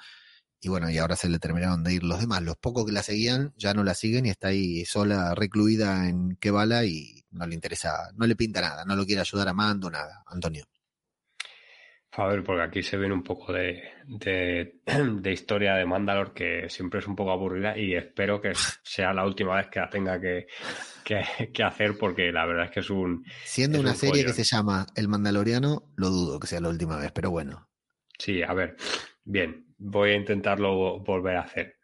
[0.60, 2.42] Y bueno, y ahora se le terminaron de ir los demás.
[2.42, 6.36] Los pocos que la seguían ya no la siguen y está ahí sola, recluida en
[6.38, 9.90] Kebala y no le interesa, no le pinta nada, no lo quiere ayudar a Mando,
[9.90, 10.66] nada, Antonio.
[12.14, 14.80] A ver, porque aquí se viene un poco de, de,
[15.32, 19.56] historia de Mandalor que siempre es un poco aburrida y espero que sea la última
[19.56, 20.48] vez que la tenga que,
[21.04, 23.24] que, hacer porque la verdad es que es un...
[23.44, 27.12] Siendo una serie que se llama El Mandaloriano, lo dudo que sea la última vez,
[27.12, 27.68] pero bueno.
[28.18, 28.78] Sí, a ver,
[29.24, 31.78] bien, voy a intentarlo volver a hacer.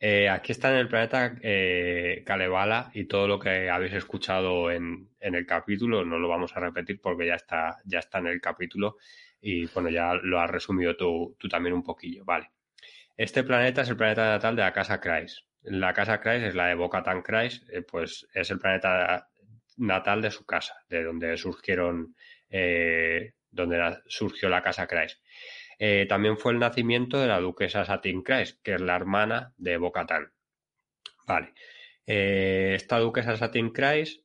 [0.00, 5.08] Eh, aquí está en el planeta eh, Kalevala y todo lo que habéis escuchado en,
[5.18, 8.40] en, el capítulo, no lo vamos a repetir porque ya está, ya está en el
[8.40, 8.96] capítulo
[9.40, 12.50] y bueno, ya lo has resumido tú, también un poquillo, vale.
[13.16, 15.44] Este planeta es el planeta natal de la casa Kreis.
[15.62, 19.28] La casa Kreis es la de Bocatan Kreis, eh, pues es el planeta
[19.76, 22.14] natal de su casa, de donde surgieron,
[22.48, 25.20] eh, donde surgió la casa Kreis.
[25.78, 29.76] Eh, también fue el nacimiento de la duquesa Satin Kreis, que es la hermana de
[29.76, 30.32] Bocatan.
[31.26, 31.52] Vale.
[32.06, 34.22] esta duquesa Satin Kreis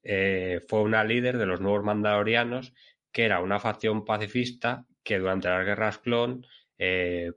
[0.70, 2.74] fue una líder de los nuevos mandalorianos,
[3.12, 6.46] que era una facción pacifista que durante las guerras clon
[6.78, 7.32] eh,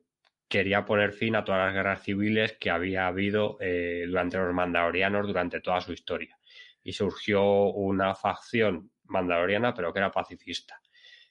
[0.49, 5.27] quería poner fin a todas las guerras civiles que había habido eh, durante los mandalorianos
[5.27, 6.39] durante toda su historia.
[6.83, 10.81] Y surgió una facción mandaloriana, pero que era pacifista.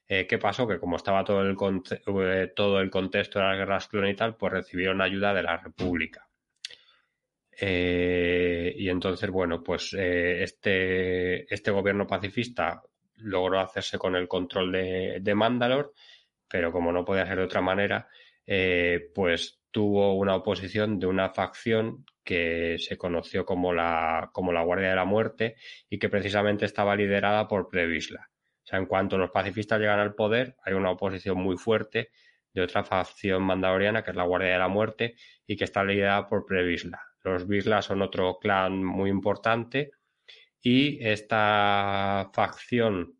[0.07, 0.67] Eh, ¿Qué pasó?
[0.67, 1.55] Que como estaba todo el,
[2.53, 6.27] todo el contexto de las guerras clon y tal, pues recibieron ayuda de la República.
[7.57, 12.81] y entonces, bueno, pues este, este gobierno pacifista
[13.17, 15.93] logró hacerse con el control de, de Mandalor,
[16.47, 18.07] pero como no podía ser de otra manera,
[19.13, 24.89] pues tuvo una oposición de una facción que se conoció como la, como la Guardia
[24.89, 25.55] de la Muerte
[25.89, 28.29] y que precisamente estaba liderada por Previsla.
[28.63, 32.09] O sea, en cuanto los pacifistas llegan al poder, hay una oposición muy fuerte
[32.53, 35.15] de otra facción mandaloriana, que es la Guardia de la Muerte,
[35.45, 37.01] y que está liderada por Previsla.
[37.23, 39.91] Los Visla son otro clan muy importante
[40.61, 43.19] y esta facción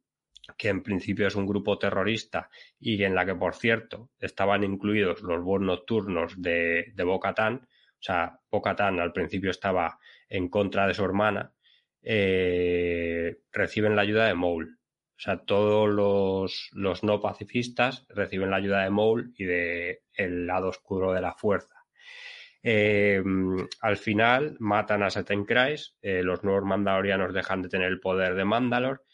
[0.57, 5.21] que en principio es un grupo terrorista y en la que, por cierto, estaban incluidos
[5.21, 7.59] los vuelos nocturnos de, de O
[7.99, 9.97] sea, bo al principio estaba
[10.29, 11.51] en contra de su hermana,
[12.03, 14.77] eh, reciben la ayuda de Maul.
[15.17, 20.45] O sea, todos los, los, no pacifistas reciben la ayuda de Maul y de el
[20.45, 21.75] lado oscuro de la fuerza.
[22.61, 23.23] Eh,
[23.81, 25.45] al final matan a Seten
[26.01, 29.04] eh, los nuevos mandalorianos dejan de tener el poder de Mandalor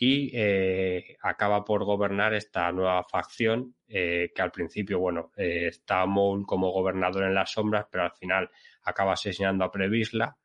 [0.00, 6.06] y eh, acaba por gobernar esta nueva facción eh, que al principio, bueno, eh, está
[6.06, 8.48] Maul como gobernador en las sombras, pero al final
[8.84, 10.36] acaba asesinando a Previsla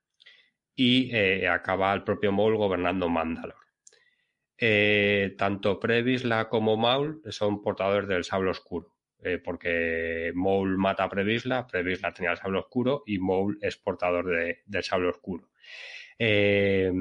[0.76, 3.56] y acaba el propio Maul gobernando Mandalor.
[5.38, 8.95] tanto Previsla como Maul son portadores del sable oscuro,
[9.43, 14.26] porque Maul mata a Previsla, Previsla tenía el sable oscuro y Maul es portador
[14.66, 15.51] del sable oscuro.
[16.20, 16.91] Eh,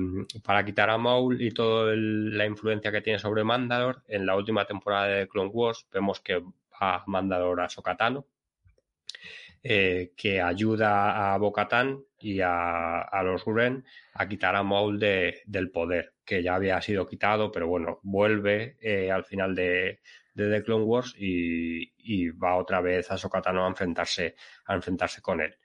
[0.42, 4.64] para quitar a Maul y toda la influencia que tiene sobre Mandalor, en la última
[4.64, 8.26] temporada de Clone Wars vemos que va Mandalor a Sokatano,
[9.62, 13.84] eh, que ayuda a Bocatán y a, los Guren
[14.14, 19.10] a quitar a Maul del poder, que ya había sido quitado, pero bueno, vuelve eh,
[19.10, 20.00] al final de,
[20.34, 24.34] The Clone Wars y, y, va otra vez a Sokatano a enfrentarse,
[24.66, 25.56] a enfrentarse con él.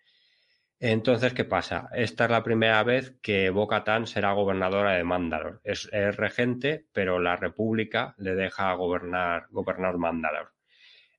[0.79, 1.89] Entonces, ¿qué pasa?
[1.93, 3.67] Esta es la primera vez que bo
[4.05, 5.59] será gobernadora de Mandalor.
[5.63, 10.53] Es, regente, pero la República le deja gobernar, gobernar Mandalor.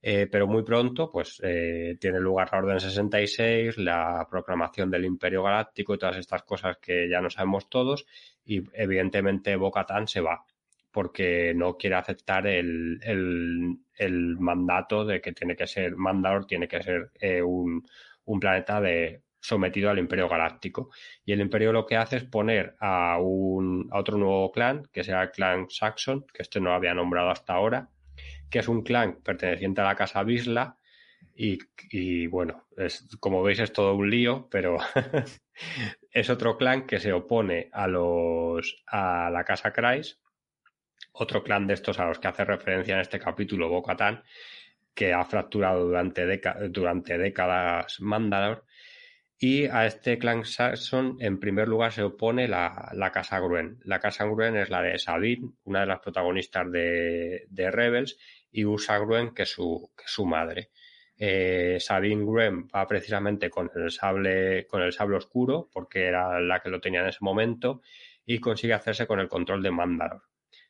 [0.00, 5.42] Eh, pero muy pronto, pues, eh, tiene lugar la Orden 66, la proclamación del Imperio
[5.42, 8.06] Galáctico y todas estas cosas que ya no sabemos todos.
[8.44, 9.72] Y evidentemente bo
[10.06, 10.44] se va,
[10.92, 13.00] porque no quiere aceptar el,
[14.38, 17.84] mandato de que tiene que ser, Mandalor tiene que ser eh, un,
[18.24, 20.91] un planeta de sometido al Imperio Galáctico.
[21.24, 25.05] Y el Imperio lo que hace es poner a, un, a otro nuevo clan, que
[25.05, 27.89] será el clan Saxon, que este no lo había nombrado hasta ahora,
[28.51, 30.76] que es un clan perteneciente a la casa Bisla.
[31.41, 34.78] Y, bueno, es, como veis es todo un lío, pero
[36.11, 40.20] es otro clan que se opone a los a la casa Kreis,
[41.12, 44.24] otro clan de estos a los que hace referencia en este capítulo Bocatán,
[44.95, 48.64] que ha fracturado durante, durante décadas Mandalor
[49.41, 53.78] y a este clan Saxon, en primer lugar, se opone la, Casa Gruen.
[53.84, 58.18] La Casa Gruen es la de Sabine, una de las protagonistas de, Rebels,
[58.51, 60.70] y Usa Gruen, que es su, su madre.
[61.16, 66.61] Eh, Sabine Gruen va precisamente con el sable, con el sable oscuro, porque era la
[66.61, 67.82] que lo tenía en ese momento,
[68.26, 70.22] y consigue hacerse con el control de Mandalor.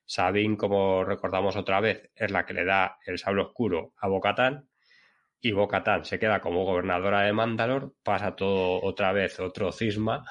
[0.05, 4.68] Sabine, como recordamos otra vez, es la que le da el sable oscuro a Bocatán,
[5.41, 10.24] y Bocatán se queda como gobernadora de Mandalor, pasa todo otra vez otro cisma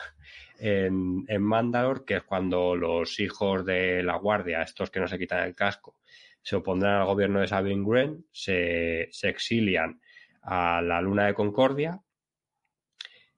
[0.60, 5.18] en, en Mandalor, que es cuando los hijos de la guardia, estos que no se
[5.18, 6.00] quitan el casco,
[6.42, 10.00] se opondrán al gobierno de Sabine Wren, se, se exilian
[10.42, 12.02] a la luna de Concordia.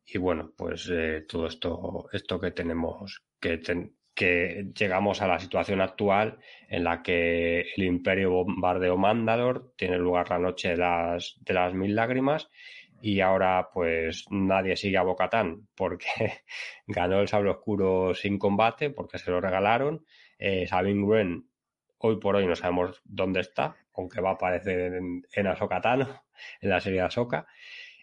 [0.05, 3.61] Y bueno, pues eh, todo esto, esto que tenemos que,
[4.19, 10.29] que llegamos a la situación actual en la que el imperio bombardeó Mandalor, tiene lugar
[10.29, 12.49] la noche de las, de las mil lágrimas
[13.01, 16.07] y ahora pues nadie sigue a Bocatán porque
[16.85, 20.05] ganó el sable oscuro sin combate porque se lo regalaron.
[20.37, 21.45] Eh, Sabine Wren
[21.99, 25.47] hoy por hoy no sabemos dónde está, aunque va a aparecer en, en
[26.61, 27.47] en la serie de Ahsoka.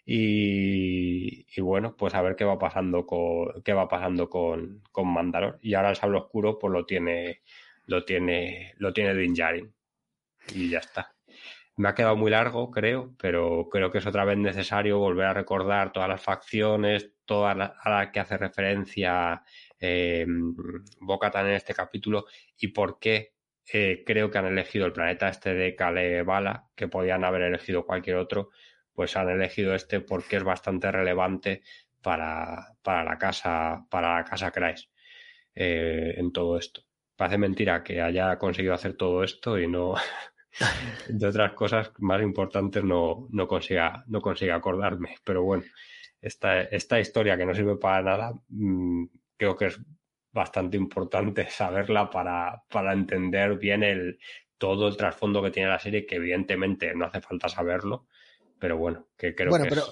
[0.09, 5.59] Y, bueno, pues a ver qué va pasando con, qué va pasando con, con Mandalor.
[5.61, 7.41] Y ahora el sable oscuro, pues lo tiene,
[7.87, 9.73] lo tiene, lo tiene Din Djarin.
[10.55, 11.13] Y ya está.
[11.75, 15.33] Me ha quedado muy largo, creo, pero creo que es otra vez necesario volver a
[15.33, 19.43] recordar todas las facciones, todas a las que hace referencia
[19.79, 20.25] eh,
[21.01, 22.25] Bocatan en este capítulo
[22.57, 23.33] y por qué
[23.73, 28.15] eh, creo que han elegido el planeta este de Kalevala, que podían haber elegido cualquier
[28.15, 28.49] otro,
[28.97, 31.61] pues han elegido este porque es bastante relevante
[32.01, 34.51] para, la casa, para la casa
[35.53, 36.81] eh, en todo esto.
[37.15, 39.93] Parece mentira que haya conseguido hacer todo esto y no,
[41.09, 45.17] de otras cosas más importantes no, no, consiga, no consiga acordarme.
[45.23, 45.65] Pero bueno,
[46.19, 49.05] esta, esta historia que no sirve para nada, mm,
[49.37, 49.79] creo que es
[50.31, 54.17] bastante importante saberla para, para entender bien el,
[54.57, 58.07] todo el trasfondo que tiene la serie, que evidentemente no hace falta saberlo,
[58.59, 59.85] pero bueno, que creo bueno, que pero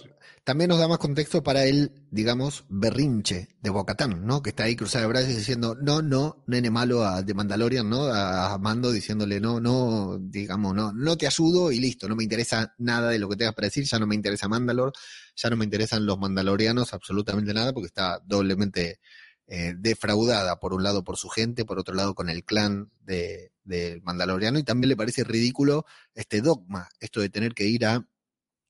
[0.44, 4.44] también nos da más contexto para el, digamos, berrinche de Bocatán, ¿no?
[4.44, 8.06] Que está ahí cruzada de brazos diciendo, no, no, nene malo a, de Mandalorian, ¿no?
[8.06, 12.76] A, Mando diciéndole, no, no, digamos, no, no te ayudo y listo, no me interesa
[12.78, 14.94] nada de lo que tengas para decir, ya no me interesa Mandalor,
[15.36, 19.00] ya no me interesan los mandalorianos, absolutamente nada, porque está doblemente
[19.48, 23.52] eh, defraudada, por un lado por su gente, por otro lado con el clan de,
[23.64, 28.08] del mandaloriano, y también le parece ridículo este dogma, esto de tener que ir a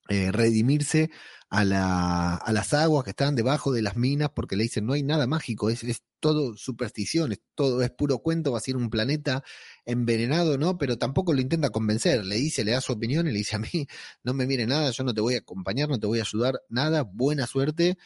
[0.09, 1.09] eh, redimirse
[1.49, 4.93] a, la, a las aguas que están debajo de las minas porque le dicen no
[4.93, 5.83] hay nada mágico, es,
[6.19, 9.43] todo superstición, es todo es puro cuento, va a ser un planeta
[9.85, 10.77] envenenado, ¿no?
[10.77, 13.59] Pero tampoco lo intenta convencer, le dice, le da su opinión y le dice a
[13.59, 13.69] mí,
[14.23, 16.61] no me mire nada, yo no te voy a acompañar, no te voy a ayudar,
[16.69, 17.97] nada, buena suerte.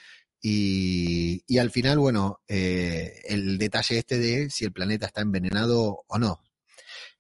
[0.42, 6.04] Y, y al final, bueno, eh, el detalle este de si el planeta está envenenado
[6.08, 6.42] o no.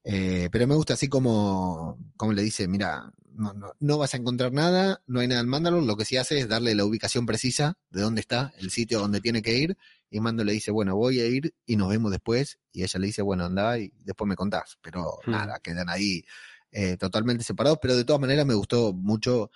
[0.04, 4.18] Eh, pero me gusta así como, como le dice, mira, no, no, no, vas a
[4.18, 7.26] encontrar nada, no hay nada en Mandalor, lo que sí hace es darle la ubicación
[7.26, 9.78] precisa de dónde está, el sitio donde tiene que ir,
[10.10, 13.08] y Mando le dice, bueno, voy a ir y nos vemos después, y ella le
[13.08, 15.32] dice, bueno, anda y después me contás, pero hmm.
[15.32, 16.24] nada, quedan ahí
[16.72, 19.52] eh, totalmente separados, pero de todas maneras me gustó mucho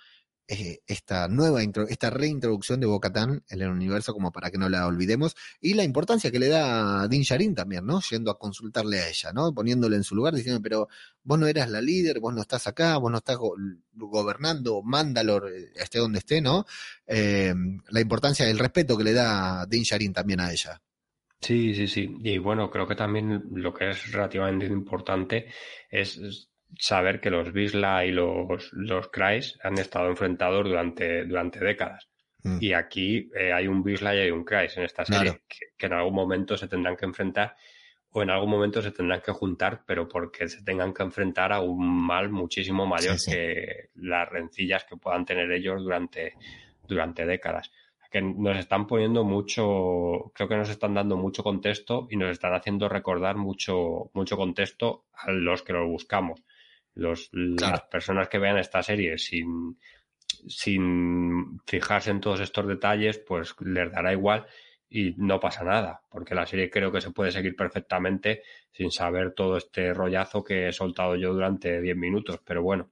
[0.46, 4.86] eh, esta nueva, esta reintroducción de Bocatán en el universo como para que no la
[4.86, 8.00] olvidemos y la importancia que le da Din Sharin también, ¿no?
[8.10, 9.54] Yendo a consultarle a ella, ¿no?
[9.54, 10.88] Poniéndole en su lugar, diciendo, pero
[11.22, 13.54] vos no eras la líder, vos no estás acá, vos no estás go
[13.92, 16.66] gobernando Mandalor, eh, esté donde esté, ¿no?
[17.06, 17.54] Eh,
[17.88, 20.80] la importancia del respeto que le da Din Sharin también a ella.
[21.40, 22.16] Sí, sí, sí.
[22.22, 25.46] Y bueno, creo que también lo que es relativamente importante
[25.90, 32.08] es saber que los Bisla y los, los Kreis han estado enfrentados durante, durante décadas.
[32.42, 32.58] Mm.
[32.60, 35.92] Y aquí eh, hay un Bisla y hay un Kreis en esta serie que, en
[35.92, 37.56] algún momento se tendrán que enfrentar
[38.10, 41.60] o en algún momento se tendrán que juntar, pero porque se tengan que enfrentar a
[41.60, 46.34] un mal muchísimo mayor que las rencillas que puedan tener ellos durante,
[46.86, 47.72] durante décadas.
[48.12, 52.54] Que nos están poniendo mucho, creo que nos están dando mucho contexto y nos están
[52.54, 56.40] haciendo recordar mucho, mucho contexto a los que los buscamos
[56.94, 59.78] los, las personas que vean esta serie sin,
[60.46, 64.46] sin fijarse en todos estos detalles, pues les dará igual
[64.88, 69.32] y no pasa nada, porque la serie creo que se puede seguir perfectamente sin saber
[69.32, 72.90] todo este rollazo que he soltado yo durante 10 minutos, pero bueno,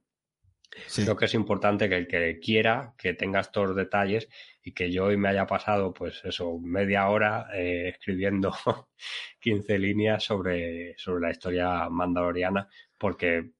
[0.95, 4.27] creo que es importante que el que quiera que tenga estos detalles
[4.63, 8.51] y que yo hoy me haya pasado, pues eso, media hora eh, escribiendo
[9.39, 13.51] 15 líneas sobre, sobre la historia mandaloriana, porque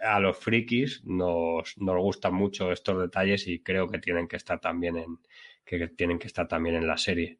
[0.00, 4.60] a los frikis nos, nos gustan mucho estos detalles y creo que tienen que estar
[4.60, 5.18] también en,
[5.64, 7.38] que tienen que estar también en la serie.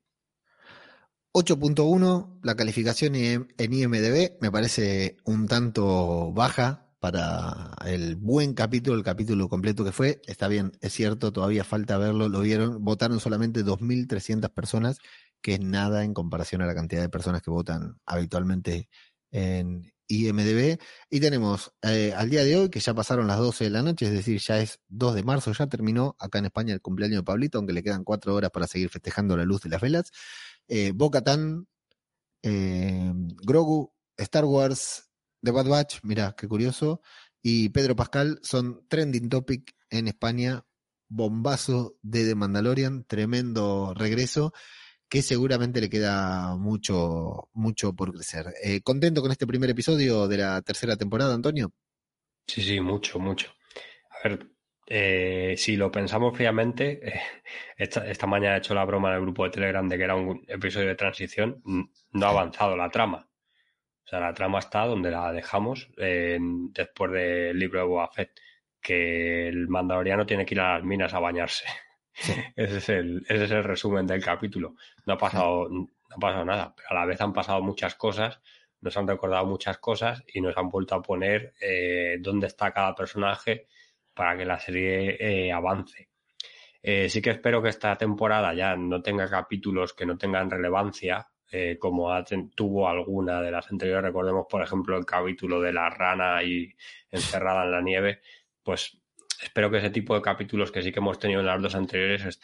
[1.32, 9.03] 8.1, la calificación en IMDB me parece un tanto baja para el buen capítulo, el
[9.03, 10.20] capítulo completo que fue.
[10.26, 14.98] Está bien, es cierto, todavía falta verlo, lo vieron, votaron solamente 2.300 personas,
[15.40, 18.88] que es nada en comparación a la cantidad de personas que votan habitualmente
[19.32, 20.78] en, IMDB.
[21.11, 24.07] Y tenemos eh, al día de hoy, que ya pasaron las 12 de la noche,
[24.07, 27.24] es decir, ya es 2 de marzo, ya terminó acá en España el cumpleaños de
[27.24, 30.12] Pablito, aunque le quedan 4 horas para seguir festejando la luz de las velas.
[30.68, 30.92] Eh,
[31.24, 31.66] Tan,
[32.42, 35.11] eh, Grogu, Star Wars,
[35.42, 37.00] The Bad Batch, mira, qué curioso,
[37.42, 40.64] y Pedro Pascal son trending topic en España.
[41.14, 44.55] Bombazo de The Mandalorian, tremendo regreso
[45.12, 48.46] que seguramente le queda mucho, mucho por crecer.
[48.64, 51.70] Eh, ¿Contento con este primer episodio de la tercera temporada, Antonio?
[52.46, 53.52] Sí, sí, mucho, mucho.
[54.08, 54.46] A ver,
[54.86, 57.20] eh, si lo pensamos fríamente, eh,
[57.76, 60.46] esta, mañana he hecho la broma en el grupo de Telegram de que era un
[60.48, 63.28] episodio de transición, no ha avanzado la trama.
[64.06, 68.30] O sea, la trama está donde la dejamos después del libro de Boa Fett,
[68.80, 71.66] que el mandaloriano tiene que ir a las minas a bañarse.
[72.14, 74.74] Ese, es el, ese es el resumen del capítulo.
[75.06, 78.40] No ha pasado, no ha pasado nada, pero a la vez han pasado muchas cosas,
[78.80, 82.94] nos han recordado muchas cosas y nos han vuelto a poner eh, dónde está cada
[82.94, 83.68] personaje
[84.12, 86.08] para que la serie eh, avance.
[86.82, 91.28] Eh, sí que espero que esta temporada ya no tenga capítulos que no tengan relevancia,
[91.78, 92.10] como
[92.54, 94.04] tuvo alguna de las anteriores.
[94.04, 96.74] Recordemos, por ejemplo, el capítulo de la rana y
[97.10, 98.20] encerrada en la nieve.
[98.62, 99.01] Pues
[99.43, 102.40] espero que ese tipo de capítulos que sí que hemos tenido en las dos anteriores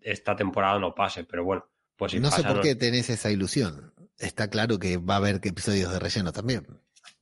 [0.00, 1.66] esta temporada no pase, pero bueno,
[1.96, 3.92] pues No sé por qué tenés esa ilusión.
[4.18, 6.66] Está claro que va a haber episodios de relleno también.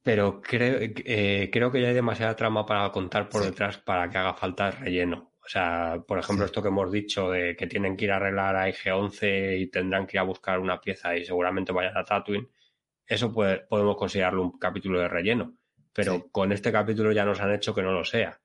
[0.03, 4.19] Pero creo, eh, creo que ya hay demasiada trama para contar por detrás para que
[4.19, 5.33] haga falta relleno.
[5.45, 8.55] O sea, por ejemplo, esto que hemos dicho de que tienen que ir a arreglar
[8.55, 12.49] a IG-11 y tendrán que ir a buscar una pieza y seguramente vayan a Tatooine,
[13.07, 15.57] eso podemos considerarlo un capítulo de relleno.
[15.93, 18.39] Pero con este capítulo ya nos han hecho que no lo sea,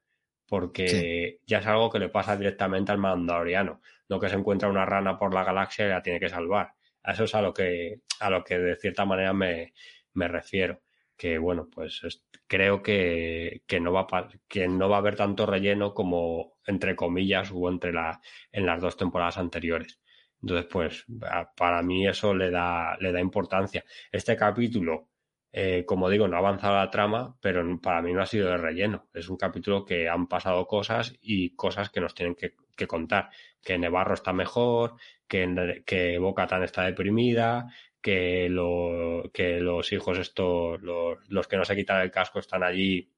[0.48, 4.86] porque ya es algo que le pasa directamente al mandaloriano, no que se encuentra una
[4.86, 6.74] rana por la galaxia y la tiene que salvar.
[7.04, 9.74] A eso es a lo que, a lo que de cierta manera me,
[10.14, 10.82] me refiero.
[11.16, 12.02] Que bueno, pues
[12.48, 14.08] creo que, que, no va
[14.48, 18.20] que no va a haber tanto relleno como entre comillas hubo entre la,
[18.52, 20.00] en las dos temporadas anteriores.
[20.41, 21.06] Entonces, pues
[21.56, 23.86] para mí eso le da, le da importancia.
[24.12, 25.10] Este capítulo,
[25.56, 28.58] eh, como digo, no ha avanzado la trama, pero para mí no ha sido de
[28.58, 29.08] relleno.
[29.14, 32.56] Es un capítulo que han pasado cosas y cosas que nos tienen que,
[32.88, 33.30] contar.
[33.62, 34.95] Que Nevarro está mejor,
[35.28, 37.68] que, que Boca Tan está deprimida,
[38.01, 43.10] que, lo, que los hijos estos, los, que no se quitan el casco están allí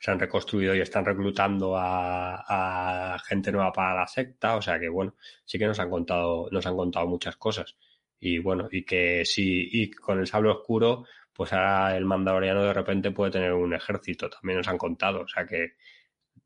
[0.00, 4.88] se han reconstruido y están reclutando a, gente nueva para la secta, o sea que
[4.88, 5.14] bueno,
[5.44, 7.76] sí que nos han contado, nos han contado muchas cosas.
[8.20, 11.04] Y bueno, y que sí, y con el sable oscuro,
[11.38, 15.28] pues ahora el mandaloriano de repente puede tener un ejército, también nos han contado, o
[15.28, 15.74] sea que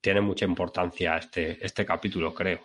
[0.03, 2.61] tiene mucha importancia este, este capítulo, creo.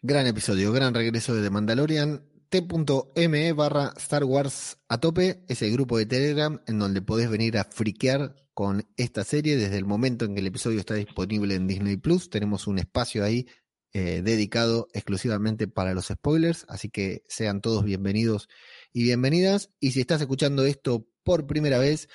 [0.00, 5.72] Gran episodio, gran regreso de The Mandalorian t.me barra Star Wars a tope es el
[5.72, 10.26] grupo de Telegram en donde podés venir a friquear con esta serie desde el momento
[10.26, 12.30] en que el episodio está disponible en Disney Plus.
[12.30, 13.48] Tenemos un espacio ahí
[13.92, 18.48] eh, dedicado exclusivamente para los spoilers, así que sean todos bienvenidos
[18.96, 19.68] y bienvenidas.
[19.78, 22.08] Y si estás escuchando esto por primera vez,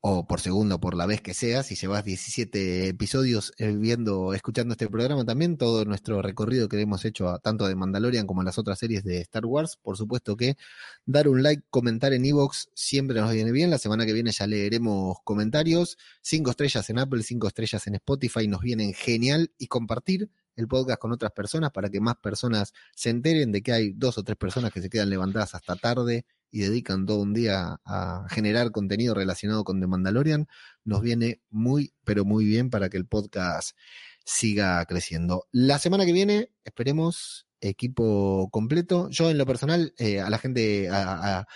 [0.00, 4.72] o por segundo, por la vez que sea, si llevas 17 episodios eh, viendo, escuchando
[4.72, 8.46] este programa también, todo nuestro recorrido que hemos hecho a, tanto de Mandalorian como en
[8.46, 10.56] las otras series de Star Wars, por supuesto que
[11.06, 13.70] dar un like, comentar en Evox siempre nos viene bien.
[13.70, 15.98] La semana que viene ya leeremos comentarios.
[16.20, 21.00] Cinco estrellas en Apple, cinco estrellas en Spotify nos vienen genial y compartir el podcast
[21.00, 24.36] con otras personas para que más personas se enteren de que hay dos o tres
[24.36, 29.14] personas que se quedan levantadas hasta tarde y dedican todo un día a generar contenido
[29.14, 30.48] relacionado con The Mandalorian,
[30.84, 33.76] nos viene muy, pero muy bien para que el podcast
[34.24, 35.46] siga creciendo.
[35.52, 39.08] La semana que viene, esperemos, equipo completo.
[39.10, 41.46] Yo en lo personal, eh, a la gente, a,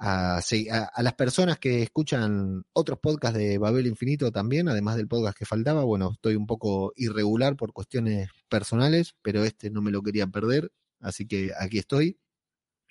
[0.00, 5.84] las personas que escuchan otros podcasts de Babel Infinito también, además del podcast que faltaba,
[5.84, 10.72] bueno, estoy un poco irregular por cuestiones personales, pero este no me lo quería perder,
[11.00, 12.18] así que aquí estoy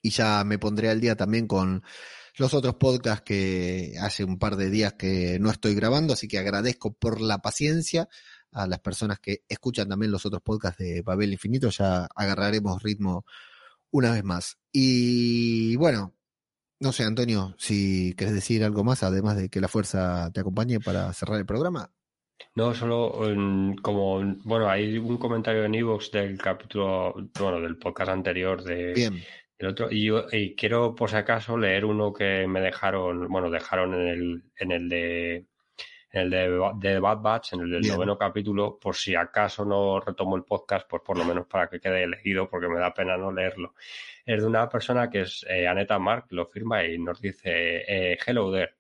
[0.02, 1.84] y ya me pondré al día también con
[2.38, 6.38] los otros podcasts que hace un par de días que no estoy grabando, así que
[6.38, 8.08] agradezco por la paciencia
[8.52, 13.26] a las personas que escuchan también los otros podcasts de Babel Infinito, ya agarraremos ritmo
[13.92, 14.58] una vez más.
[14.72, 16.16] Y bueno,
[16.80, 20.80] no sé, Antonio, si querés decir algo más, además de que la fuerza te acompañe
[20.80, 21.92] para cerrar el programa.
[22.56, 23.20] No, solo
[23.82, 29.22] como, bueno, hay un comentario en Evox del capítulo, bueno, del podcast anterior de, Bien.
[29.58, 33.94] El otro, y, y, quiero, por si acaso, leer uno que me dejaron, bueno, dejaron
[33.94, 35.46] en el, en el de
[36.12, 40.00] en el de, de Bad Batch, en el del noveno capítulo, por si acaso no
[40.00, 43.16] retomo el podcast, pues por lo menos para que quede elegido, porque me da pena
[43.16, 43.76] no leerlo.
[44.30, 48.16] Es de una persona que es eh, Aneta Mark, lo firma y nos dice, eh,
[48.28, 48.76] hello there.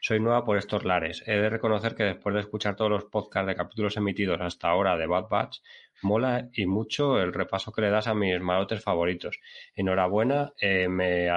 [0.00, 1.22] Soy nueva por estos lares.
[1.26, 4.96] He de reconocer que después de escuchar todos los podcasts de capítulos emitidos hasta ahora
[4.96, 5.58] de Bad Batch,
[6.00, 9.38] Mola y mucho el repaso que le das a mis malotes favoritos.
[9.74, 11.28] Enhorabuena, eh, me,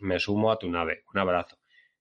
[0.00, 1.04] me, sumo a tu nave.
[1.12, 1.58] Un abrazo.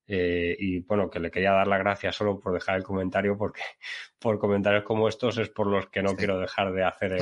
[0.08, 3.62] Eh, y bueno, que le quería dar las gracias solo por dejar el comentario, porque
[4.20, 7.18] por comentarios como estos es por los que no quiero dejar de hacer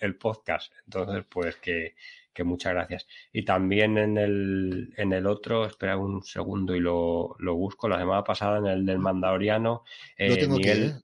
[0.00, 0.72] el, podcast.
[0.84, 1.94] Entonces, pues que,
[2.32, 3.06] que, muchas gracias.
[3.32, 7.98] Y también en el, en el otro, espera un segundo y lo, lo busco, la
[7.98, 9.84] semana pasada en el del Mandaloriano,
[10.16, 11.02] eh, Miguel,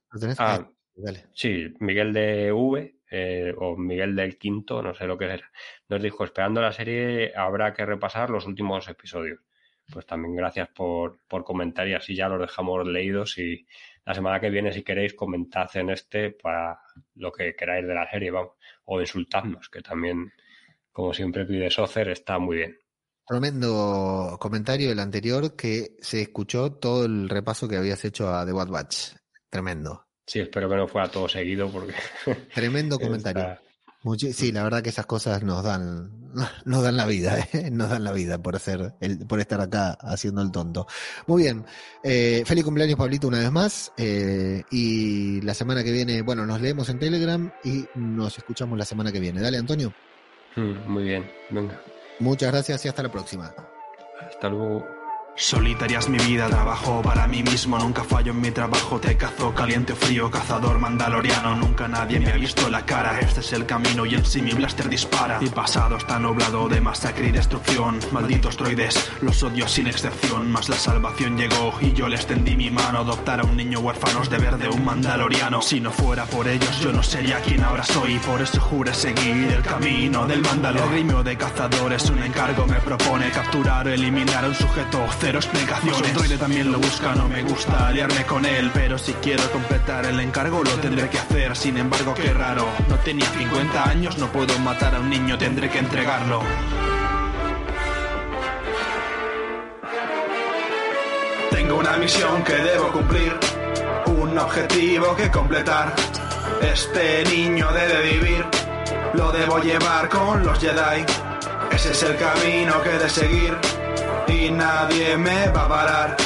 [1.33, 5.51] Sí, Miguel de V eh, o Miguel del Quinto, no sé lo que era,
[5.87, 9.39] nos dijo, esperando la serie habrá que repasar los últimos episodios.
[9.91, 13.65] Pues también gracias por, por comentar y así ya los dejamos leídos y
[14.05, 16.79] la semana que viene si queréis comentad en este para
[17.15, 18.53] lo que queráis de la serie, vamos,
[18.85, 20.31] o insultadnos, que también,
[20.91, 22.79] como siempre pide Socer, está muy bien.
[23.25, 28.51] Tremendo comentario el anterior que se escuchó todo el repaso que habías hecho a The
[28.51, 29.13] Bad Batch.
[29.49, 30.07] Tremendo.
[30.25, 31.93] Sí, espero que no fuera todo seguido porque...
[32.53, 33.59] Tremendo comentario.
[34.33, 36.11] Sí, la verdad que esas cosas nos dan,
[36.65, 37.69] nos dan la vida, ¿eh?
[37.71, 40.87] nos dan la vida por hacer, el, por estar acá haciendo el tonto.
[41.27, 41.65] Muy bien,
[42.03, 46.61] eh, feliz cumpleaños Pablito una vez más eh, y la semana que viene, bueno, nos
[46.61, 49.41] leemos en Telegram y nos escuchamos la semana que viene.
[49.41, 49.93] Dale, Antonio.
[50.55, 51.81] Mm, muy bien, venga.
[52.19, 53.53] Muchas gracias y hasta la próxima.
[54.21, 54.98] Hasta luego.
[55.41, 59.53] Solitaria es mi vida, trabajo para mí mismo, nunca fallo en mi trabajo, te cazo
[59.55, 63.65] caliente o frío, cazador mandaloriano, nunca nadie me ha visto la cara, este es el
[63.65, 65.39] camino y en sí mi blaster dispara.
[65.39, 70.67] Mi pasado está nublado de masacre y destrucción, malditos droides, los odio sin excepción, mas
[70.67, 74.37] la salvación llegó y yo les tendí mi mano, adoptar a un niño huérfano de
[74.39, 75.61] verde, un mandaloriano.
[75.61, 79.53] Si no fuera por ellos yo no sería quien ahora soy, por eso jure seguir
[79.53, 80.89] el camino del mandaloriano.
[80.89, 85.39] El gremio de cazadores un encargo me propone capturar o eliminar a un sujeto cero
[85.39, 86.13] explicaciones.
[86.15, 90.19] Droide también lo busca, no me gusta aliarme con él, pero si quiero completar el
[90.19, 91.55] encargo lo tendré que hacer.
[91.55, 95.69] Sin embargo, qué raro, no tenía 50 años, no puedo matar a un niño, tendré
[95.69, 96.41] que entregarlo.
[101.51, 103.37] Tengo una misión que debo cumplir,
[104.07, 105.93] un objetivo que completar.
[106.73, 108.45] Este niño debe vivir,
[109.13, 111.05] lo debo llevar con los Jedi.
[111.71, 113.79] Ese es el camino que de seguir
[114.27, 116.17] y nadie me va a parar.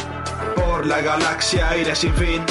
[0.56, 2.44] Por la galaxia iré sin fin,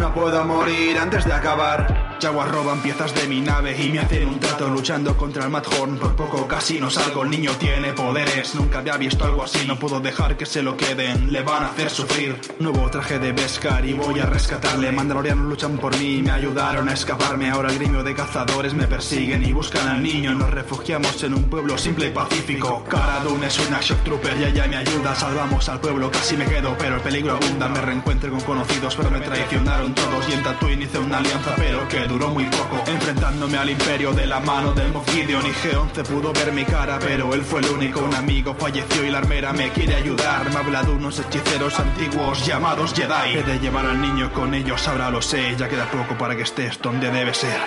[0.00, 2.07] no puedo morir antes de acabar.
[2.20, 5.98] Jaguar roban piezas de mi nave y me hacen un trato luchando contra el Madhorn.
[5.98, 8.56] Por poco casi no salgo, el niño tiene poderes.
[8.56, 11.32] Nunca había visto algo así, no puedo dejar que se lo queden.
[11.32, 12.40] Le van a hacer sufrir.
[12.58, 14.90] Nuevo traje de Beskar y voy a rescatarle.
[14.90, 17.50] Mandalorianos luchan por mí, me ayudaron a escaparme.
[17.50, 20.34] Ahora el gremio de cazadores me persiguen y buscan al niño.
[20.34, 22.84] Nos refugiamos en un pueblo simple y pacífico.
[22.88, 25.14] Cara Dune es una shock trooper y ella me ayuda.
[25.14, 27.68] Salvamos al pueblo, casi me quedo, pero el peligro abunda.
[27.68, 30.28] Me reencuentro con conocidos, pero me traicionaron todos.
[30.28, 34.26] Y en Tatooine hice una alianza, pero que duró muy poco Enfrentándome al imperio de
[34.26, 37.66] la mano del Moff Gideon Y G-11 pudo ver mi cara, pero él fue el
[37.66, 40.48] único Un amigo falleció y la armera me quiere ayudar.
[40.50, 43.38] Me habla de unos hechiceros antiguos llamados Jedi.
[43.38, 46.42] He de llevar al niño con ellos, ahora lo sé Ya queda poco para que
[46.42, 47.60] estés donde debe ser.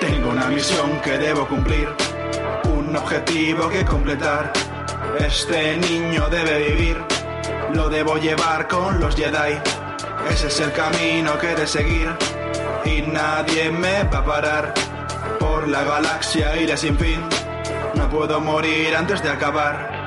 [0.00, 1.88] Tengo una misión que debo cumplir
[2.64, 4.52] Un objetivo que completar.
[5.20, 6.96] Este niño debe vivir
[7.74, 9.60] Lo debo llevar con los Jedi.
[10.30, 12.37] Ese es el camino que he de seguir
[12.84, 14.74] y nadie me va a parar.
[15.38, 17.20] Por la galaxia iré sin fin,
[17.94, 19.97] no puedo morir antes de acabar.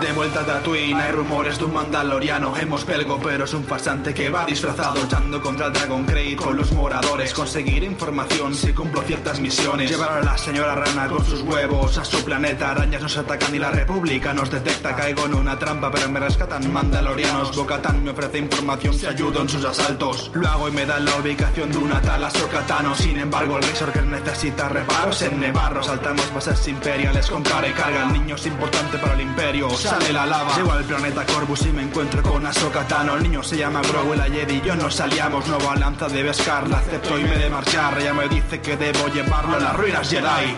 [0.00, 4.14] De vuelta a Tatooine hay rumores de un mandaloriano Hemos pelgo pero es un farsante
[4.14, 7.34] que va disfrazado Luchando contra el Dragon Crate con los moradores.
[7.34, 9.90] Conseguir información si cumplo ciertas misiones.
[9.90, 12.70] Llevar a la señora rana con sus huevos a su planeta.
[12.70, 14.94] Arañas nos atacan y la república nos detecta.
[14.94, 17.56] Caigo en una trampa pero me rescatan mandalorianos.
[17.56, 20.30] Bocatan me ofrece información si ayudo en sus asaltos.
[20.34, 22.64] Lo hago y me dan la ubicación de una tal Ahsoka
[22.94, 25.82] Sin embargo el que necesita reparos en Nevarro.
[25.82, 30.26] Saltamos bases imperiales con cara y carga El niño importante para el imperio sale la
[30.26, 30.54] lava.
[30.56, 33.16] Llego al planeta Corvus y me encuentro con Ahsoka Tano.
[33.16, 36.78] El niño se llama Grogu, la Jedi yo nos salíamos Nueva lanza de Beskar, la
[36.78, 37.98] acepto y me de marchar.
[37.98, 40.56] Ella me dice que debo llevarlo a las ruinas Jedi.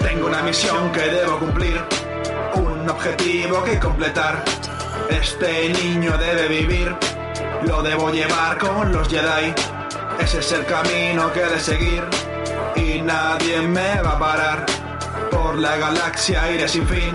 [0.00, 1.82] Tengo una misión que debo cumplir
[2.54, 4.44] Un objetivo que completar.
[5.10, 6.96] Este niño debe vivir
[7.64, 9.54] Lo debo llevar con los Jedi.
[10.18, 12.02] Ese es el camino que he de seguir
[12.76, 14.66] y nadie me va a parar.
[15.30, 17.12] Por la galaxia iré sin fin,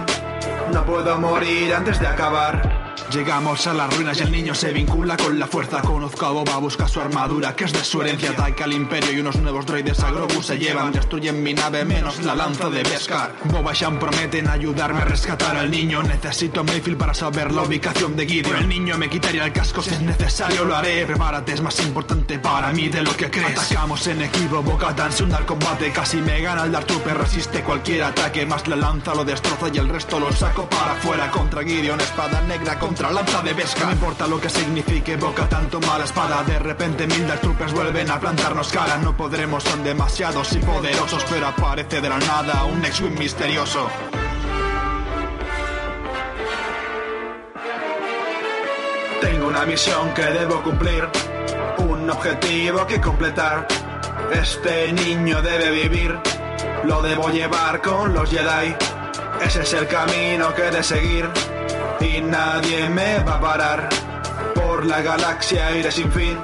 [0.74, 2.81] no puedo morir antes de acabar.
[3.12, 5.82] Llegamos a las ruinas y el niño se vincula con la fuerza.
[5.82, 8.32] Conozco a Boba, busca su armadura, que es de su herencia.
[8.32, 10.94] Ataca al imperio y unos nuevos droides a Grogu se llevan.
[10.94, 13.36] Destruyen mi nave, menos la lanza de Beskar.
[13.44, 16.02] Boba y Shan prometen ayudarme a rescatar al niño.
[16.04, 18.56] Necesito Mayfield para saber la ubicación de Gideon.
[18.56, 21.06] El niño me quitaría el casco si es necesario, lo haré.
[21.06, 23.60] Prepárate, es más importante para mí de lo que crees.
[23.60, 25.92] Atacamos en equipo, Boca se al combate.
[25.92, 28.46] Casi me gana el Dark Trooper, resiste cualquier ataque.
[28.46, 31.30] Más la lanza lo destroza y el resto lo saco para afuera.
[31.30, 33.86] Contra Gideon, espada negra contra lanza de pesca.
[33.86, 36.44] No importa lo que signifique boca, tanto mala espada.
[36.44, 38.98] De repente mil Dark Troopers vuelven a plantarnos cara.
[38.98, 43.88] No podremos, son demasiados y poderosos, pero aparece de la nada un X-Wing misterioso.
[49.22, 51.08] Tengo una misión que debo cumplir,
[51.78, 53.68] un objetivo que completar.
[54.34, 56.20] Este niño debe vivir,
[56.84, 58.76] lo debo llevar con los Jedi.
[59.42, 61.30] Ese es el camino que he de seguir
[62.02, 63.90] y nadie me va a parar.
[64.56, 66.38] Por la galaxia iré sin fin,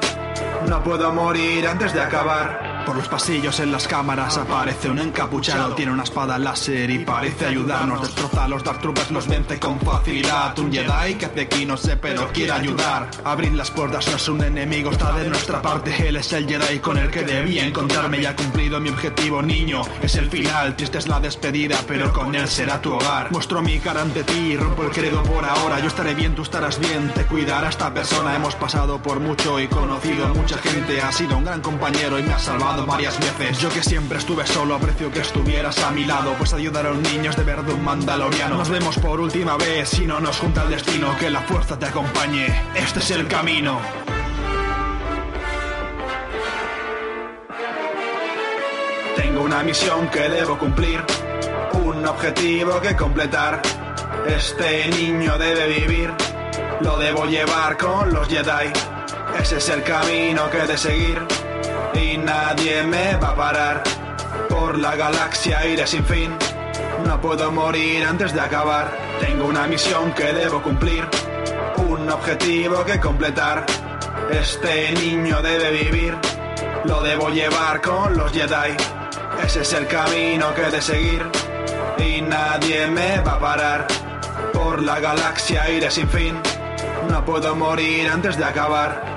[0.68, 2.67] no puedo morir antes de acabar.
[2.88, 5.76] Por los pasillos en las cámaras aparece un encapuchado.
[5.76, 8.02] Tiene una espada láser y parece ayudarnos.
[8.02, 10.58] Destroza a los Dark Troopers, los vence con facilidad.
[10.58, 13.10] Un Jedi que hace aquí no sé pero quiere ayudar.
[13.26, 16.08] Abrir las puertas no es un enemigo, está de nuestra parte.
[16.08, 19.82] Él es el Jedi con el que debía encontrarme Ya ha cumplido mi objetivo niño.
[20.02, 23.34] Es el final, triste es la despedida Pero con él será tu hogar.
[23.34, 25.82] Muestro mi cara ante ti, rompo el credo por ahora.
[25.82, 28.34] Yo estaré bien, tú estarás bien, te cuidará esta persona.
[28.34, 31.02] Hemos pasado por mucho y conocido mucha gente.
[31.02, 33.60] Ha sido un gran compañero y me ha salvado varias veces.
[33.60, 37.00] Yo que siempre estuve solo, aprecio que estuvieras a mi lado, pues ayudar a los
[37.00, 38.58] niños de verde un mandaloriano.
[38.58, 41.86] Nos vemos por última vez, si no nos junta el destino, que la fuerza te
[41.86, 42.48] acompañe.
[42.76, 43.80] Este es el camino.
[49.16, 51.04] Tengo una misión que debo cumplir,
[51.74, 53.62] un objetivo que completar.
[54.28, 56.14] Este niño debe vivir,
[56.82, 58.72] lo debo llevar con los Jedi.
[59.40, 61.47] Ese es el camino que he de seguir
[61.98, 63.84] y nadie me va a parar.
[64.50, 66.36] Por la galaxia iré sin fin,
[67.06, 68.92] no puedo morir antes de acabar.
[69.20, 71.08] Tengo una misión que debo cumplir,
[71.78, 73.66] un objetivo que completar.
[74.32, 76.18] Este niño debe vivir,
[76.86, 78.76] lo debo llevar con los Jedi.
[79.44, 81.24] Ese es el camino que he de seguir
[81.98, 83.88] y nadie me va a parar.
[84.54, 86.40] Por la galaxia iré sin fin,
[87.10, 89.17] no puedo morir antes de acabar.